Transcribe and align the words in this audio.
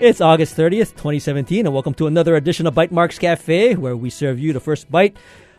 It's 0.00 0.22
August 0.22 0.56
30th, 0.56 0.92
2017, 0.92 1.66
and 1.66 1.74
welcome 1.74 1.92
to 1.92 2.06
another 2.06 2.34
edition 2.34 2.66
of 2.66 2.74
Bytemarks 2.74 3.20
Cafe, 3.20 3.74
where 3.74 3.94
we 3.94 4.08
serve 4.08 4.38
you 4.38 4.54
the 4.54 4.58
first 4.58 4.90
bite 4.90 5.14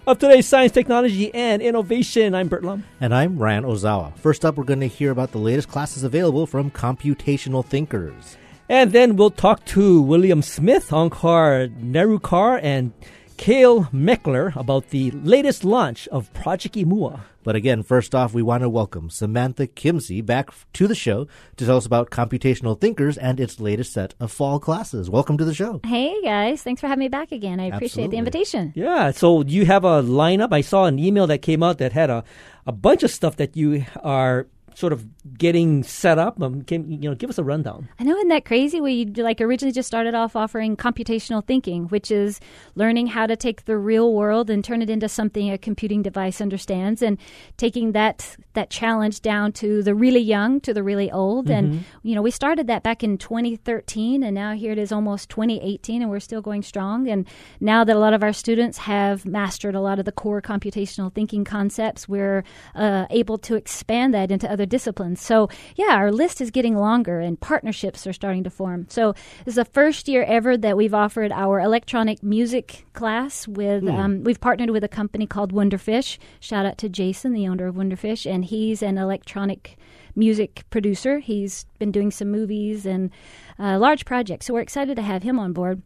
of 0.07 0.17
today's 0.17 0.47
science, 0.47 0.71
technology, 0.71 1.31
and 1.31 1.61
innovation. 1.61 2.33
I'm 2.33 2.47
Burt 2.47 2.63
Lum. 2.63 2.83
And 2.99 3.13
I'm 3.13 3.37
Ryan 3.37 3.65
Ozawa. 3.65 4.17
First 4.17 4.43
up, 4.43 4.57
we're 4.57 4.63
going 4.63 4.79
to 4.79 4.87
hear 4.87 5.11
about 5.11 5.31
the 5.31 5.37
latest 5.37 5.67
classes 5.67 6.03
available 6.03 6.47
from 6.47 6.71
computational 6.71 7.63
thinkers. 7.63 8.35
And 8.67 8.91
then 8.91 9.15
we'll 9.15 9.29
talk 9.29 9.63
to 9.65 10.01
William 10.01 10.41
Smith, 10.41 10.89
Onkar 10.89 11.69
Nerurkar, 11.79 12.59
and 12.63 12.93
Kale 13.41 13.85
Meckler 13.85 14.55
about 14.55 14.91
the 14.91 15.09
latest 15.09 15.65
launch 15.65 16.07
of 16.09 16.31
Project 16.31 16.75
Imua. 16.75 17.21
But 17.43 17.55
again, 17.55 17.81
first 17.81 18.13
off, 18.13 18.35
we 18.35 18.43
want 18.43 18.61
to 18.61 18.69
welcome 18.69 19.09
Samantha 19.09 19.65
Kimsey 19.65 20.23
back 20.23 20.51
to 20.73 20.87
the 20.87 20.93
show 20.93 21.25
to 21.57 21.65
tell 21.65 21.77
us 21.77 21.87
about 21.87 22.11
computational 22.11 22.79
thinkers 22.79 23.17
and 23.17 23.39
its 23.39 23.59
latest 23.59 23.93
set 23.93 24.13
of 24.19 24.31
fall 24.31 24.59
classes. 24.59 25.09
Welcome 25.09 25.39
to 25.39 25.43
the 25.43 25.55
show. 25.55 25.81
Hey 25.83 26.21
guys, 26.21 26.61
thanks 26.61 26.81
for 26.81 26.87
having 26.87 26.99
me 26.99 27.07
back 27.07 27.31
again. 27.31 27.59
I 27.59 27.63
appreciate 27.63 28.03
Absolutely. 28.03 28.11
the 28.11 28.17
invitation. 28.19 28.73
Yeah, 28.75 29.09
so 29.09 29.41
you 29.41 29.65
have 29.65 29.85
a 29.85 30.03
lineup. 30.03 30.53
I 30.53 30.61
saw 30.61 30.85
an 30.85 30.99
email 30.99 31.25
that 31.25 31.41
came 31.41 31.63
out 31.63 31.79
that 31.79 31.93
had 31.93 32.11
a, 32.11 32.23
a 32.67 32.71
bunch 32.71 33.01
of 33.01 33.09
stuff 33.09 33.37
that 33.37 33.57
you 33.57 33.87
are 34.03 34.45
sort 34.75 34.93
of 34.93 35.05
getting 35.37 35.83
set 35.83 36.17
up. 36.17 36.41
Um, 36.41 36.63
can, 36.63 36.91
you 36.91 37.09
know, 37.09 37.15
give 37.15 37.29
us 37.29 37.37
a 37.37 37.43
rundown. 37.43 37.89
I 37.99 38.03
know, 38.03 38.15
isn't 38.15 38.29
that 38.29 38.45
crazy? 38.45 38.81
We 38.81 39.05
like 39.05 39.41
originally 39.41 39.71
just 39.71 39.87
started 39.87 40.15
off 40.15 40.35
offering 40.35 40.75
computational 40.77 41.45
thinking, 41.45 41.85
which 41.85 42.11
is 42.11 42.39
learning 42.75 43.07
how 43.07 43.27
to 43.27 43.35
take 43.35 43.65
the 43.65 43.77
real 43.77 44.13
world 44.13 44.49
and 44.49 44.63
turn 44.63 44.81
it 44.81 44.89
into 44.89 45.09
something 45.09 45.51
a 45.51 45.57
computing 45.57 46.01
device 46.01 46.41
understands, 46.41 47.01
and 47.01 47.17
taking 47.57 47.91
that 47.93 48.35
that 48.53 48.69
challenge 48.69 49.21
down 49.21 49.51
to 49.53 49.81
the 49.83 49.95
really 49.95 50.19
young 50.19 50.59
to 50.61 50.73
the 50.73 50.83
really 50.83 51.11
old. 51.11 51.49
And 51.49 51.85
you 52.03 52.15
know, 52.15 52.21
we 52.21 52.31
started 52.31 52.67
that 52.67 52.83
back 52.83 53.03
in 53.03 53.17
2013, 53.17 54.23
and 54.23 54.35
now 54.35 54.53
here 54.53 54.71
it 54.71 54.77
is 54.77 54.91
almost 54.91 55.29
2018, 55.29 56.01
and 56.01 56.11
we're 56.11 56.19
still 56.19 56.41
going 56.41 56.61
strong. 56.61 57.07
And 57.07 57.27
now 57.59 57.83
that 57.83 57.95
a 57.95 57.99
lot 57.99 58.13
of 58.13 58.23
our 58.23 58.33
students 58.33 58.77
have 58.79 59.25
mastered 59.25 59.75
a 59.75 59.81
lot 59.81 59.99
of 59.99 60.05
the 60.05 60.11
core 60.11 60.41
computational 60.41 61.13
thinking 61.13 61.43
concepts, 61.43 62.07
we're 62.07 62.43
uh, 62.75 63.05
able 63.09 63.37
to 63.39 63.55
expand 63.55 64.13
that 64.13 64.31
into 64.31 64.51
other 64.51 64.60
disciplines. 64.65 65.21
So, 65.21 65.49
yeah, 65.75 65.95
our 65.95 66.11
list 66.11 66.41
is 66.41 66.51
getting 66.51 66.75
longer 66.75 67.19
and 67.19 67.39
partnerships 67.39 68.05
are 68.07 68.13
starting 68.13 68.43
to 68.43 68.49
form. 68.49 68.87
So, 68.89 69.13
this 69.45 69.53
is 69.53 69.55
the 69.55 69.65
first 69.65 70.07
year 70.07 70.23
ever 70.23 70.57
that 70.57 70.77
we've 70.77 70.93
offered 70.93 71.31
our 71.31 71.59
electronic 71.59 72.23
music 72.23 72.85
class 72.93 73.47
with, 73.47 73.87
um, 73.87 74.23
we've 74.23 74.39
partnered 74.41 74.69
with 74.69 74.83
a 74.83 74.87
company 74.87 75.25
called 75.25 75.53
Wonderfish. 75.53 76.17
Shout 76.39 76.65
out 76.65 76.77
to 76.79 76.89
Jason, 76.89 77.33
the 77.33 77.47
owner 77.47 77.67
of 77.67 77.75
Wonderfish, 77.75 78.29
and 78.29 78.45
he's 78.45 78.81
an 78.81 78.97
electronic 78.97 79.77
music 80.15 80.63
producer. 80.69 81.19
He's 81.19 81.65
been 81.79 81.91
doing 81.91 82.11
some 82.11 82.29
movies 82.31 82.85
and 82.85 83.11
uh, 83.57 83.79
large 83.79 84.05
projects. 84.05 84.45
So, 84.47 84.53
we're 84.53 84.61
excited 84.61 84.95
to 84.95 85.01
have 85.01 85.23
him 85.23 85.39
on 85.39 85.53
board. 85.53 85.81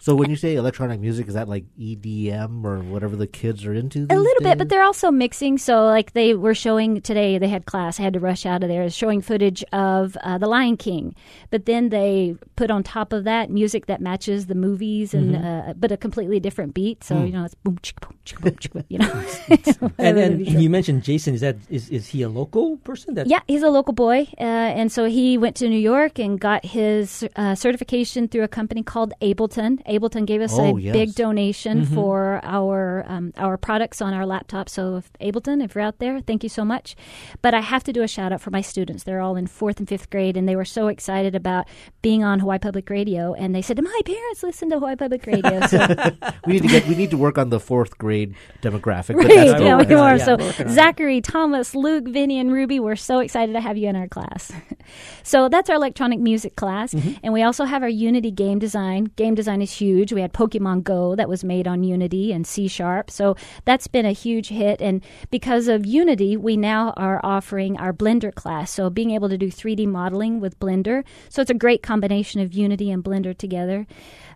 So 0.00 0.14
when 0.14 0.30
you 0.30 0.36
say 0.36 0.54
electronic 0.54 0.98
music, 0.98 1.28
is 1.28 1.34
that 1.34 1.46
like 1.46 1.64
EDM 1.78 2.64
or 2.64 2.78
whatever 2.78 3.16
the 3.16 3.26
kids 3.26 3.66
are 3.66 3.74
into? 3.74 4.04
A 4.04 4.06
these 4.06 4.18
little 4.18 4.42
bit, 4.42 4.56
but 4.56 4.70
they're 4.70 4.82
also 4.82 5.10
mixing. 5.10 5.58
So, 5.58 5.84
like 5.84 6.14
they 6.14 6.34
were 6.34 6.54
showing 6.54 7.02
today, 7.02 7.36
they 7.36 7.48
had 7.48 7.66
class. 7.66 8.00
I 8.00 8.04
had 8.04 8.14
to 8.14 8.20
rush 8.20 8.46
out 8.46 8.62
of 8.62 8.70
there, 8.70 8.88
showing 8.88 9.20
footage 9.20 9.62
of 9.74 10.16
uh, 10.22 10.38
The 10.38 10.46
Lion 10.46 10.78
King. 10.78 11.14
But 11.50 11.66
then 11.66 11.90
they 11.90 12.34
put 12.56 12.70
on 12.70 12.82
top 12.82 13.12
of 13.12 13.24
that 13.24 13.50
music 13.50 13.86
that 13.86 14.00
matches 14.00 14.46
the 14.46 14.54
movies, 14.54 15.12
and 15.12 15.36
uh, 15.36 15.74
but 15.76 15.92
a 15.92 15.98
completely 15.98 16.40
different 16.40 16.72
beat. 16.72 17.04
So 17.04 17.22
you 17.22 17.32
know, 17.32 17.44
it's 17.44 17.54
boom, 17.56 17.76
chicka, 17.82 18.08
boom, 18.08 18.18
chicka, 18.24 18.40
boom, 18.40 18.54
chicka, 18.54 18.84
you 18.88 18.98
know. 18.98 19.90
And 19.98 20.16
then 20.16 20.40
you 20.40 20.70
mentioned 20.70 21.02
Jason. 21.02 21.34
Is 21.34 21.42
that 21.42 21.56
is, 21.68 21.90
is 21.90 22.06
he 22.06 22.22
a 22.22 22.28
local 22.30 22.78
person? 22.78 23.14
That 23.14 23.26
Yeah, 23.26 23.40
he's 23.46 23.62
a 23.62 23.68
local 23.68 23.92
boy, 23.92 24.28
uh, 24.38 24.78
and 24.78 24.90
so 24.90 25.04
he 25.04 25.36
went 25.36 25.56
to 25.56 25.68
New 25.68 25.78
York 25.78 26.18
and 26.18 26.40
got 26.40 26.64
his 26.64 27.28
uh, 27.36 27.54
certification 27.54 28.28
through 28.28 28.44
a 28.44 28.48
company 28.48 28.82
called 28.82 29.12
Ableton. 29.20 29.82
Ableton 29.90 30.24
gave 30.26 30.40
us 30.40 30.52
Oh, 30.54 30.76
a 30.76 30.80
yes. 30.80 30.92
big 30.92 31.14
donation 31.14 31.84
for 31.84 32.40
our 32.44 33.04
um, 33.08 33.32
our 33.36 33.56
products 33.56 34.00
on 34.00 34.14
our 34.14 34.24
laptop. 34.24 34.68
So, 34.68 34.96
if 34.96 35.12
Ableton, 35.20 35.62
if 35.64 35.74
you're 35.74 35.82
out 35.82 35.98
there, 35.98 36.20
thank 36.20 36.42
you 36.42 36.48
so 36.48 36.64
much. 36.64 36.94
But 37.42 37.54
I 37.54 37.60
have 37.60 37.82
to 37.84 37.92
do 37.92 38.02
a 38.02 38.08
shout 38.08 38.32
out 38.32 38.40
for 38.40 38.50
my 38.50 38.60
students. 38.60 39.02
They're 39.04 39.20
all 39.20 39.36
in 39.36 39.46
fourth 39.46 39.78
and 39.78 39.88
fifth 39.88 40.08
grade, 40.10 40.36
and 40.36 40.48
they 40.48 40.56
were 40.56 40.64
so 40.64 40.86
excited 40.88 41.34
about 41.34 41.66
being 42.02 42.22
on 42.24 42.38
Hawaii 42.40 42.58
Public 42.58 42.88
Radio. 42.88 43.34
And 43.34 43.54
they 43.54 43.62
said, 43.62 43.82
"My 43.82 44.00
parents 44.06 44.42
listen 44.42 44.70
to 44.70 44.76
Hawaii 44.78 44.96
Public 44.96 45.26
Radio." 45.26 45.66
So 45.66 45.78
we 46.46 46.52
need 46.54 46.62
to 46.62 46.68
get 46.68 46.86
we 46.86 46.94
need 46.94 47.10
to 47.10 47.18
work 47.18 47.36
on 47.38 47.50
the 47.50 47.60
fourth 47.60 47.98
grade 47.98 48.34
demographic. 48.62 49.16
But 49.16 49.26
Right, 49.26 49.60
yeah, 49.60 49.76
we 49.76 49.82
working 49.82 49.96
on 49.96 49.98
it. 49.98 50.12
are. 50.12 50.16
Yeah, 50.18 50.24
So 50.24 50.36
we're 50.36 50.44
working 50.46 50.66
on 50.66 50.72
it. 50.72 50.74
Zachary, 50.74 51.20
Thomas, 51.20 51.74
Luke, 51.74 52.06
Vinny, 52.06 52.38
and 52.38 52.52
Ruby, 52.52 52.78
we're 52.80 52.96
so 52.96 53.18
excited 53.18 53.52
to 53.54 53.60
have 53.60 53.76
you 53.76 53.88
in 53.88 53.96
our 53.96 54.08
class. 54.08 54.52
so 55.22 55.48
that's 55.48 55.68
our 55.70 55.76
electronic 55.76 56.20
music 56.20 56.56
class, 56.56 56.94
Mm-hmm. 56.94 57.12
and 57.22 57.32
we 57.32 57.42
also 57.42 57.64
have 57.64 57.82
our 57.82 57.88
Unity 57.88 58.30
game 58.30 58.58
design. 58.58 59.04
Game 59.16 59.34
design 59.34 59.62
is 59.62 59.70
huge. 59.80 60.12
We 60.12 60.20
had 60.20 60.32
Pokemon 60.32 60.84
Go 60.84 61.14
that 61.16 61.28
was 61.28 61.42
made 61.42 61.66
on 61.66 61.82
Unity 61.82 62.32
and 62.32 62.46
C 62.46 62.68
Sharp, 62.68 63.10
so 63.10 63.36
that's 63.64 63.86
been 63.86 64.06
a 64.06 64.12
huge 64.12 64.48
hit. 64.48 64.80
And 64.80 65.02
because 65.30 65.68
of 65.68 65.86
Unity, 65.86 66.36
we 66.36 66.56
now 66.56 66.92
are 66.96 67.20
offering 67.24 67.76
our 67.78 67.92
Blender 67.92 68.34
class. 68.34 68.70
So 68.70 68.90
being 68.90 69.10
able 69.10 69.28
to 69.28 69.38
do 69.38 69.48
3D 69.48 69.86
modeling 69.86 70.40
with 70.40 70.58
Blender, 70.60 71.04
so 71.28 71.42
it's 71.42 71.50
a 71.50 71.54
great 71.54 71.82
combination 71.82 72.40
of 72.40 72.52
Unity 72.52 72.90
and 72.90 73.02
Blender 73.02 73.36
together. 73.36 73.86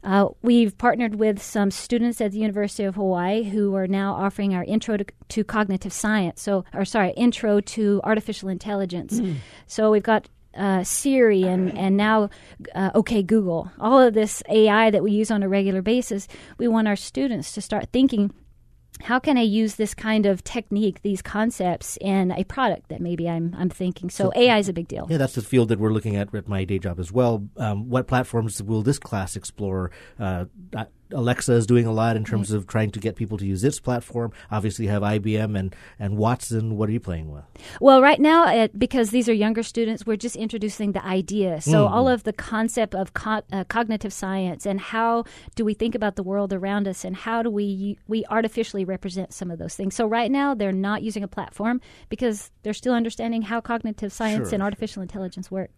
Uh, 0.02 0.28
we've 0.42 0.76
partnered 0.76 1.14
with 1.14 1.42
some 1.42 1.70
students 1.70 2.20
at 2.20 2.32
the 2.32 2.38
University 2.38 2.84
of 2.84 2.94
Hawaii 2.94 3.42
who 3.44 3.74
are 3.74 3.86
now 3.86 4.14
offering 4.14 4.54
our 4.54 4.64
intro 4.64 4.98
to, 4.98 5.04
to 5.28 5.44
cognitive 5.44 5.92
science. 5.92 6.42
So, 6.42 6.64
or 6.74 6.84
sorry, 6.84 7.12
intro 7.12 7.60
to 7.60 8.00
artificial 8.04 8.50
intelligence. 8.50 9.18
So 9.66 9.90
we've 9.90 10.02
got 10.02 10.28
uh, 10.56 10.84
Siri 10.84 11.42
and 11.42 11.76
and 11.76 11.96
now 11.96 12.30
uh, 12.74 12.90
OK 12.94 13.22
Google. 13.22 13.70
All 13.78 14.00
of 14.00 14.14
this 14.14 14.42
AI 14.48 14.90
that 14.90 15.02
we 15.02 15.12
use 15.12 15.30
on 15.30 15.42
a 15.42 15.48
regular 15.48 15.82
basis. 15.82 16.28
We 16.58 16.68
want 16.68 16.88
our 16.88 16.96
students 16.96 17.52
to 17.52 17.60
start 17.60 17.88
thinking. 17.92 18.32
How 19.02 19.18
can 19.18 19.36
I 19.36 19.42
use 19.42 19.74
this 19.74 19.92
kind 19.92 20.24
of 20.24 20.44
technique, 20.44 21.02
these 21.02 21.20
concepts, 21.20 21.98
in 22.00 22.30
a 22.30 22.44
product 22.44 22.90
that 22.90 23.00
maybe 23.00 23.28
I'm 23.28 23.52
I'm 23.58 23.68
thinking? 23.68 24.08
So, 24.08 24.30
AI 24.36 24.58
is 24.58 24.68
a 24.68 24.72
big 24.72 24.86
deal. 24.86 25.08
Yeah, 25.10 25.18
that's 25.18 25.34
the 25.34 25.42
field 25.42 25.68
that 25.70 25.80
we're 25.80 25.92
looking 25.92 26.14
at 26.14 26.32
at 26.32 26.46
my 26.46 26.62
day 26.62 26.78
job 26.78 27.00
as 27.00 27.10
well. 27.10 27.44
Um, 27.56 27.88
what 27.88 28.06
platforms 28.06 28.62
will 28.62 28.82
this 28.82 29.00
class 29.00 29.34
explore? 29.34 29.90
Uh, 30.18 30.44
Alexa 31.14 31.52
is 31.52 31.66
doing 31.66 31.86
a 31.86 31.92
lot 31.92 32.16
in 32.16 32.24
terms 32.24 32.50
of 32.50 32.66
trying 32.66 32.90
to 32.90 33.00
get 33.00 33.16
people 33.16 33.38
to 33.38 33.46
use 33.46 33.64
its 33.64 33.80
platform. 33.80 34.32
Obviously, 34.50 34.84
you 34.86 34.90
have 34.90 35.02
IBM 35.02 35.58
and, 35.58 35.74
and 35.98 36.16
Watson. 36.16 36.76
What 36.76 36.88
are 36.88 36.92
you 36.92 37.00
playing 37.00 37.30
with? 37.30 37.44
Well, 37.80 38.02
right 38.02 38.20
now, 38.20 38.68
because 38.76 39.10
these 39.10 39.28
are 39.28 39.32
younger 39.32 39.62
students, 39.62 40.04
we're 40.06 40.16
just 40.16 40.36
introducing 40.36 40.92
the 40.92 41.04
idea. 41.04 41.60
So, 41.60 41.86
all 41.86 42.08
of 42.08 42.24
the 42.24 42.32
concept 42.32 42.94
of 42.94 43.14
co- 43.14 43.42
uh, 43.52 43.64
cognitive 43.64 44.12
science 44.12 44.66
and 44.66 44.80
how 44.80 45.24
do 45.54 45.64
we 45.64 45.74
think 45.74 45.94
about 45.94 46.16
the 46.16 46.22
world 46.22 46.52
around 46.52 46.86
us 46.88 47.04
and 47.04 47.14
how 47.16 47.42
do 47.42 47.50
we 47.50 47.98
we 48.08 48.24
artificially 48.30 48.84
represent 48.84 49.32
some 49.32 49.50
of 49.50 49.58
those 49.58 49.74
things. 49.74 49.94
So, 49.94 50.06
right 50.06 50.30
now, 50.30 50.54
they're 50.54 50.72
not 50.72 51.02
using 51.02 51.22
a 51.22 51.28
platform 51.28 51.80
because 52.08 52.50
they're 52.62 52.74
still 52.74 52.94
understanding 52.94 53.42
how 53.42 53.60
cognitive 53.60 54.12
science 54.12 54.48
Sure. 54.48 54.54
and 54.54 54.62
artificial 54.62 55.02
intelligence 55.02 55.50
work. 55.50 55.70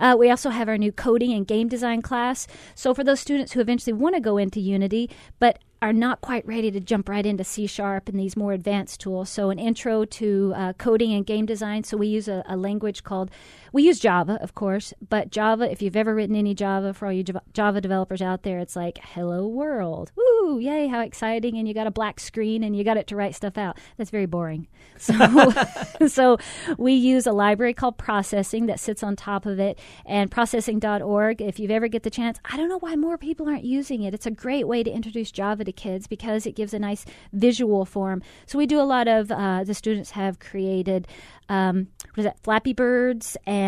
Uh, 0.00 0.16
we 0.18 0.30
also 0.30 0.50
have 0.50 0.68
our 0.68 0.78
new 0.78 0.90
coding 0.90 1.32
and 1.32 1.46
game 1.46 1.68
design 1.68 2.02
class. 2.02 2.48
So 2.74 2.94
for 2.94 3.04
those 3.04 3.20
students 3.20 3.52
who 3.52 3.60
eventually 3.60 3.92
want 3.92 4.16
to 4.16 4.20
go 4.20 4.38
into 4.38 4.58
Unity, 4.58 5.08
but 5.38 5.60
are 5.82 5.92
not 5.92 6.20
quite 6.20 6.46
ready 6.46 6.70
to 6.70 6.80
jump 6.80 7.08
right 7.08 7.24
into 7.24 7.42
C 7.42 7.66
Sharp 7.66 8.08
and 8.08 8.18
these 8.18 8.36
more 8.36 8.52
advanced 8.52 9.00
tools. 9.00 9.30
So, 9.30 9.50
an 9.50 9.58
intro 9.58 10.04
to 10.04 10.52
uh, 10.54 10.72
coding 10.74 11.14
and 11.14 11.24
game 11.24 11.46
design. 11.46 11.84
So, 11.84 11.96
we 11.96 12.06
use 12.08 12.28
a, 12.28 12.42
a 12.46 12.56
language 12.56 13.02
called, 13.02 13.30
we 13.72 13.82
use 13.82 14.00
Java, 14.00 14.38
of 14.42 14.54
course, 14.54 14.92
but 15.08 15.30
Java, 15.30 15.70
if 15.70 15.82
you've 15.82 15.96
ever 15.96 16.14
written 16.14 16.36
any 16.36 16.54
Java 16.54 16.92
for 16.92 17.06
all 17.06 17.12
you 17.12 17.24
Java- 17.52 17.80
developers 17.80 18.22
out 18.22 18.42
there, 18.42 18.58
it's 18.58 18.76
like, 18.76 18.98
hello 18.98 19.46
world. 19.46 20.12
Woo, 20.16 20.58
yay, 20.58 20.86
how 20.88 21.00
exciting. 21.00 21.56
And 21.56 21.68
you 21.68 21.74
got 21.74 21.86
a 21.86 21.90
black 21.90 22.20
screen 22.20 22.64
and 22.64 22.76
you 22.76 22.84
got 22.84 22.96
it 22.96 23.06
to 23.08 23.16
write 23.16 23.34
stuff 23.34 23.56
out. 23.56 23.78
That's 23.96 24.10
very 24.10 24.26
boring. 24.26 24.68
So, 25.00 25.54
so 26.08 26.36
we 26.76 26.92
use 26.92 27.26
a 27.26 27.32
library 27.32 27.72
called 27.72 27.96
Processing 27.96 28.66
that 28.66 28.78
sits 28.78 29.02
on 29.02 29.16
top 29.16 29.46
of 29.46 29.58
it. 29.58 29.78
And 30.04 30.30
processing.org, 30.30 31.40
if 31.40 31.58
you 31.58 31.70
ever 31.70 31.88
get 31.88 32.02
the 32.02 32.10
chance, 32.10 32.38
I 32.44 32.58
don't 32.58 32.68
know 32.68 32.78
why 32.78 32.96
more 32.96 33.16
people 33.16 33.48
aren't 33.48 33.64
using 33.64 34.02
it. 34.02 34.12
It's 34.12 34.26
a 34.26 34.30
great 34.30 34.68
way 34.68 34.82
to 34.82 34.90
introduce 34.90 35.30
Java 35.30 35.64
to 35.64 35.72
kids 35.72 36.06
because 36.06 36.44
it 36.44 36.54
gives 36.54 36.74
a 36.74 36.78
nice 36.78 37.06
visual 37.32 37.86
form. 37.86 38.20
So 38.44 38.58
we 38.58 38.66
do 38.66 38.78
a 38.78 38.82
lot 38.82 39.08
of, 39.08 39.32
uh, 39.32 39.64
the 39.64 39.72
students 39.72 40.10
have 40.10 40.38
created 40.38 41.08
um, 41.50 41.88
what 42.14 42.18
is 42.18 42.24
that? 42.24 42.40
Flappy 42.44 42.72
Birds, 42.72 43.36
and 43.44 43.59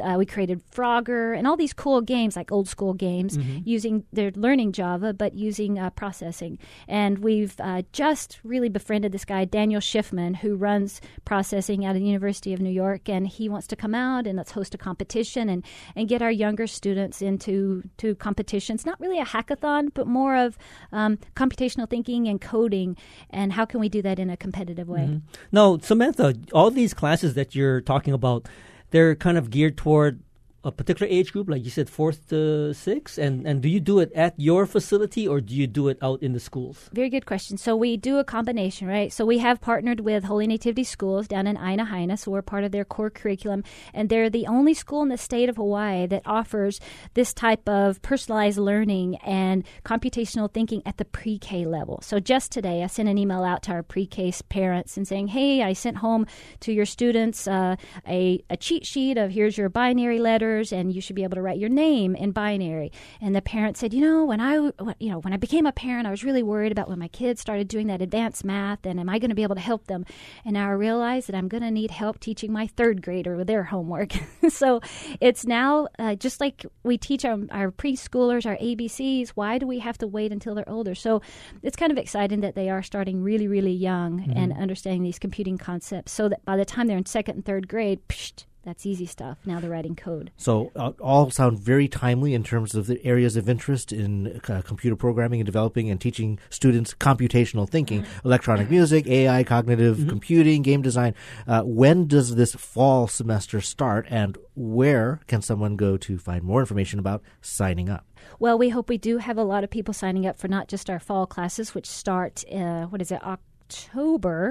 uh, 0.00 0.16
we 0.18 0.26
created 0.26 0.62
Frogger, 0.70 1.36
and 1.36 1.46
all 1.46 1.56
these 1.56 1.72
cool 1.72 2.00
games 2.00 2.36
like 2.36 2.50
old 2.52 2.68
school 2.68 2.94
games 2.94 3.38
using 3.64 4.04
they're 4.12 4.32
learning 4.34 4.72
Java 4.72 5.12
but 5.12 5.34
using 5.34 5.78
uh, 5.78 5.90
processing. 5.90 6.58
And 6.86 7.18
we've 7.18 7.54
uh, 7.60 7.82
just 7.92 8.40
really 8.44 8.68
befriended 8.68 9.12
this 9.12 9.24
guy 9.24 9.44
Daniel 9.44 9.80
Shiffman 9.80 10.36
who 10.36 10.56
runs 10.56 11.00
processing 11.24 11.84
out 11.84 11.96
of 11.96 12.02
the 12.02 12.08
University 12.08 12.52
of 12.52 12.60
New 12.60 12.70
York, 12.70 13.08
and 13.08 13.26
he 13.26 13.48
wants 13.48 13.66
to 13.68 13.76
come 13.76 13.94
out 13.94 14.26
and 14.26 14.36
let's 14.36 14.52
host 14.52 14.74
a 14.74 14.78
competition 14.78 15.48
and 15.48 15.64
and 15.96 16.08
get 16.08 16.22
our 16.22 16.32
younger 16.32 16.66
students 16.66 17.22
into 17.22 17.82
to 17.98 18.14
competitions. 18.14 18.86
Not 18.86 19.00
really 19.00 19.18
a 19.18 19.24
hackathon, 19.24 19.90
but 19.94 20.06
more 20.06 20.36
of 20.36 20.58
um, 20.92 21.18
computational 21.34 21.88
thinking 21.88 22.28
and 22.28 22.40
coding, 22.40 22.96
and 23.30 23.52
how 23.52 23.64
can 23.64 23.80
we 23.80 23.88
do 23.88 24.02
that 24.02 24.18
in 24.18 24.30
a 24.30 24.36
competitive 24.36 24.88
way. 24.88 25.20
Now, 25.52 25.78
Samantha, 25.78 26.34
all 26.52 26.70
these 26.70 26.94
classes 26.94 27.34
that 27.34 27.54
you're 27.54 27.80
talking 27.80 28.14
about, 28.14 28.46
they're 28.90 29.14
kind 29.14 29.38
of 29.38 29.50
geared 29.50 29.76
toward 29.76 30.20
a 30.68 30.72
particular 30.72 31.10
age 31.10 31.32
group, 31.32 31.48
like 31.48 31.64
you 31.64 31.70
said, 31.70 31.88
fourth 31.88 32.28
to 32.28 32.72
sixth? 32.74 33.18
And 33.18 33.46
and 33.46 33.60
do 33.60 33.68
you 33.68 33.80
do 33.80 33.98
it 33.98 34.12
at 34.12 34.34
your 34.36 34.66
facility 34.66 35.26
or 35.26 35.40
do 35.40 35.54
you 35.54 35.66
do 35.66 35.88
it 35.88 35.98
out 36.02 36.22
in 36.22 36.32
the 36.32 36.40
schools? 36.40 36.88
Very 36.92 37.10
good 37.10 37.26
question. 37.26 37.56
So 37.56 37.74
we 37.74 37.96
do 37.96 38.18
a 38.18 38.24
combination, 38.24 38.86
right? 38.86 39.12
So 39.12 39.24
we 39.24 39.38
have 39.38 39.60
partnered 39.60 40.00
with 40.00 40.24
Holy 40.24 40.46
Nativity 40.46 40.84
Schools 40.84 41.26
down 41.26 41.46
in 41.46 41.56
Aina 41.56 41.86
Haina, 41.86 42.18
so 42.18 42.30
we're 42.30 42.42
part 42.42 42.64
of 42.64 42.72
their 42.72 42.84
core 42.84 43.10
curriculum, 43.10 43.64
and 43.94 44.08
they're 44.08 44.30
the 44.30 44.46
only 44.46 44.74
school 44.74 45.02
in 45.02 45.08
the 45.08 45.18
state 45.18 45.48
of 45.48 45.56
Hawaii 45.56 46.06
that 46.06 46.22
offers 46.26 46.80
this 47.14 47.32
type 47.32 47.68
of 47.68 48.00
personalized 48.02 48.58
learning 48.58 49.16
and 49.16 49.64
computational 49.84 50.52
thinking 50.52 50.82
at 50.84 50.98
the 50.98 51.04
pre-K 51.04 51.64
level. 51.64 52.00
So 52.02 52.20
just 52.20 52.52
today, 52.52 52.82
I 52.82 52.86
sent 52.86 53.08
an 53.08 53.18
email 53.18 53.42
out 53.42 53.62
to 53.64 53.72
our 53.72 53.82
pre-K 53.82 54.32
parents 54.48 54.96
and 54.96 55.06
saying, 55.08 55.28
"Hey, 55.28 55.62
I 55.62 55.72
sent 55.72 55.98
home 55.98 56.26
to 56.60 56.72
your 56.72 56.86
students 56.86 57.48
uh, 57.48 57.76
a 58.06 58.44
a 58.50 58.56
cheat 58.56 58.84
sheet 58.84 59.16
of 59.16 59.30
here's 59.30 59.56
your 59.56 59.68
binary 59.68 60.18
letters, 60.58 60.72
and 60.72 60.92
you 60.92 61.00
should 61.00 61.16
be 61.16 61.22
able 61.22 61.36
to 61.36 61.42
write 61.42 61.58
your 61.58 61.68
name 61.68 62.14
in 62.14 62.32
binary." 62.32 62.92
And 63.20 63.34
the 63.34 63.42
parent 63.42 63.76
said, 63.76 63.94
"You 63.94 64.00
know, 64.00 64.24
when 64.24 64.40
I 64.40 64.54
you 64.98 65.10
know 65.10 65.20
when 65.20 65.32
I 65.32 65.36
became 65.36 65.66
a 65.66 65.72
parent, 65.72 66.06
I 66.06 66.10
was 66.10 66.24
really 66.24 66.42
worried 66.42 66.72
about 66.72 66.88
when 66.88 66.98
my 66.98 67.08
kids 67.08 67.40
started 67.40 67.68
doing 67.68 67.86
that 67.88 68.02
advanced 68.02 68.44
math, 68.44 68.84
and 68.84 69.00
am 69.00 69.08
I 69.08 69.18
going 69.18 69.30
to 69.30 69.34
be 69.34 69.42
able 69.42 69.54
to 69.54 69.60
help 69.60 69.86
them?" 69.86 70.04
And 70.44 70.54
now 70.54 70.68
I 70.68 70.72
realize 70.72 71.26
that 71.26 71.36
I'm 71.36 71.48
going 71.48 71.62
to 71.62 71.70
need 71.70 71.90
help 71.90 72.20
teaching 72.20 72.52
my 72.52 72.66
third 72.66 73.02
grader 73.02 73.36
with 73.36 73.46
their 73.46 73.64
homework. 73.64 74.12
so 74.48 74.80
it's 75.20 75.46
now 75.46 75.88
uh, 75.98 76.14
just 76.14 76.40
like 76.40 76.64
we 76.82 76.98
teach 76.98 77.24
our, 77.24 77.38
our 77.50 77.70
preschoolers 77.70 78.46
our 78.46 78.56
ABCs. 78.56 79.30
Why 79.30 79.58
do 79.58 79.66
we 79.66 79.78
have 79.80 79.98
to 79.98 80.06
wait 80.06 80.32
until 80.32 80.54
they're 80.54 80.68
older? 80.68 80.94
So 80.94 81.22
it's 81.62 81.76
kind 81.76 81.92
of 81.92 81.98
exciting 81.98 82.40
that 82.40 82.54
they 82.54 82.70
are 82.70 82.82
starting 82.82 83.22
really, 83.22 83.48
really 83.48 83.72
young 83.72 84.20
mm-hmm. 84.20 84.36
and 84.36 84.52
understanding 84.52 85.02
these 85.02 85.18
computing 85.18 85.58
concepts, 85.58 86.12
so 86.12 86.28
that 86.28 86.44
by 86.44 86.56
the 86.56 86.64
time 86.64 86.86
they're 86.86 86.98
in 86.98 87.06
second 87.06 87.36
and 87.36 87.44
third 87.44 87.68
grade, 87.68 88.00
psh, 88.08 88.44
that's 88.68 88.84
easy 88.84 89.06
stuff. 89.06 89.38
Now 89.46 89.60
they're 89.60 89.70
writing 89.70 89.96
code. 89.96 90.30
So 90.36 90.70
uh, 90.76 90.92
all 91.00 91.30
sound 91.30 91.58
very 91.58 91.88
timely 91.88 92.34
in 92.34 92.44
terms 92.44 92.74
of 92.74 92.86
the 92.86 93.04
areas 93.04 93.36
of 93.36 93.48
interest 93.48 93.92
in 93.92 94.40
uh, 94.48 94.60
computer 94.62 94.94
programming 94.94 95.40
and 95.40 95.46
developing 95.46 95.88
and 95.90 95.98
teaching 96.00 96.38
students 96.50 96.92
computational 96.92 97.68
thinking, 97.68 98.04
electronic 98.24 98.70
music, 98.70 99.06
AI, 99.06 99.42
cognitive 99.42 99.96
mm-hmm. 99.96 100.08
computing, 100.10 100.62
game 100.62 100.82
design. 100.82 101.14
Uh, 101.46 101.62
when 101.62 102.06
does 102.06 102.36
this 102.36 102.54
fall 102.54 103.08
semester 103.08 103.60
start, 103.60 104.06
and 104.10 104.36
where 104.54 105.20
can 105.26 105.40
someone 105.40 105.76
go 105.76 105.96
to 105.96 106.18
find 106.18 106.44
more 106.44 106.60
information 106.60 106.98
about 106.98 107.22
signing 107.40 107.88
up? 107.88 108.04
Well, 108.38 108.58
we 108.58 108.68
hope 108.68 108.88
we 108.88 108.98
do 108.98 109.18
have 109.18 109.38
a 109.38 109.44
lot 109.44 109.64
of 109.64 109.70
people 109.70 109.94
signing 109.94 110.26
up 110.26 110.38
for 110.38 110.48
not 110.48 110.68
just 110.68 110.90
our 110.90 110.98
fall 110.98 111.26
classes, 111.26 111.74
which 111.74 111.86
start, 111.86 112.44
uh, 112.52 112.84
what 112.84 113.00
is 113.00 113.10
it, 113.10 113.22
October. 113.22 113.42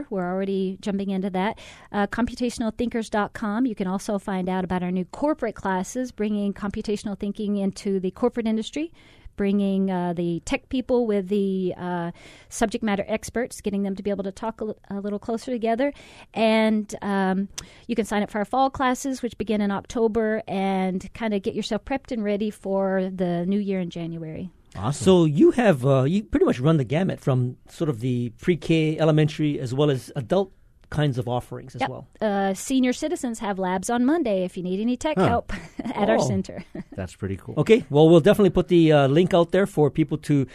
We're 0.09 0.25
already 0.25 0.77
jumping 0.81 1.09
into 1.09 1.29
that. 1.31 1.59
Uh, 1.91 2.07
computationalthinkers.com. 2.07 3.65
You 3.65 3.75
can 3.75 3.87
also 3.87 4.19
find 4.19 4.49
out 4.49 4.63
about 4.63 4.83
our 4.83 4.91
new 4.91 5.05
corporate 5.05 5.55
classes, 5.55 6.11
bringing 6.11 6.53
computational 6.53 7.17
thinking 7.17 7.57
into 7.57 7.99
the 7.99 8.11
corporate 8.11 8.47
industry 8.47 8.91
bringing 9.37 9.89
uh, 9.89 10.11
the 10.13 10.41
tech 10.41 10.67
people 10.67 11.07
with 11.07 11.29
the 11.29 11.73
uh, 11.77 12.11
subject 12.49 12.83
matter 12.83 13.05
experts, 13.07 13.61
getting 13.61 13.83
them 13.83 13.95
to 13.95 14.03
be 14.03 14.09
able 14.09 14.23
to 14.23 14.31
talk 14.31 14.59
a, 14.59 14.65
l- 14.65 14.77
a 14.89 14.99
little 14.99 15.19
closer 15.19 15.51
together. 15.51 15.93
And 16.33 16.93
um, 17.01 17.47
you 17.87 17.95
can 17.95 18.03
sign 18.03 18.23
up 18.23 18.31
for 18.31 18.39
our 18.39 18.45
fall 18.45 18.69
classes, 18.69 19.21
which 19.21 19.37
begin 19.37 19.61
in 19.61 19.71
October, 19.71 20.43
and 20.47 21.07
kind 21.13 21.33
of 21.33 21.41
get 21.43 21.53
yourself 21.53 21.85
prepped 21.85 22.11
and 22.11 22.23
ready 22.23 22.49
for 22.49 23.09
the 23.15 23.45
new 23.45 23.59
year 23.59 23.79
in 23.79 23.89
January. 23.89 24.49
Awesome. 24.77 25.03
So 25.03 25.25
you 25.25 25.51
have 25.51 25.85
uh, 25.85 26.03
you 26.03 26.24
pretty 26.24 26.45
much 26.45 26.59
run 26.59 26.77
the 26.77 26.83
gamut 26.83 27.19
from 27.19 27.57
sort 27.69 27.89
of 27.89 28.00
the 28.00 28.29
pre-K, 28.41 28.97
elementary, 29.00 29.59
as 29.59 29.74
well 29.74 29.89
as 29.89 30.12
adult 30.15 30.51
kinds 30.89 31.18
of 31.18 31.27
offerings 31.27 31.75
as 31.75 31.81
yep. 31.81 31.89
well. 31.89 32.07
Uh, 32.21 32.53
senior 32.53 32.94
citizens 32.94 33.39
have 33.39 33.59
labs 33.59 33.89
on 33.89 34.06
Monday 34.06 34.45
if 34.45 34.56
you 34.56 34.63
need 34.63 34.79
any 34.79 34.95
tech 34.95 35.18
huh. 35.18 35.27
help 35.27 35.53
at 35.83 36.09
oh. 36.09 36.13
our 36.13 36.19
center. 36.19 36.63
That's 36.95 37.15
pretty 37.15 37.38
cool. 37.38 37.56
Okay, 37.57 37.85
well 37.89 38.09
we'll 38.09 38.21
definitely 38.21 38.51
put 38.51 38.68
the 38.68 38.91
uh, 38.91 39.07
link 39.07 39.33
out 39.33 39.51
there 39.51 39.65
for 39.65 39.89
people 39.89 40.18
to 40.19 40.47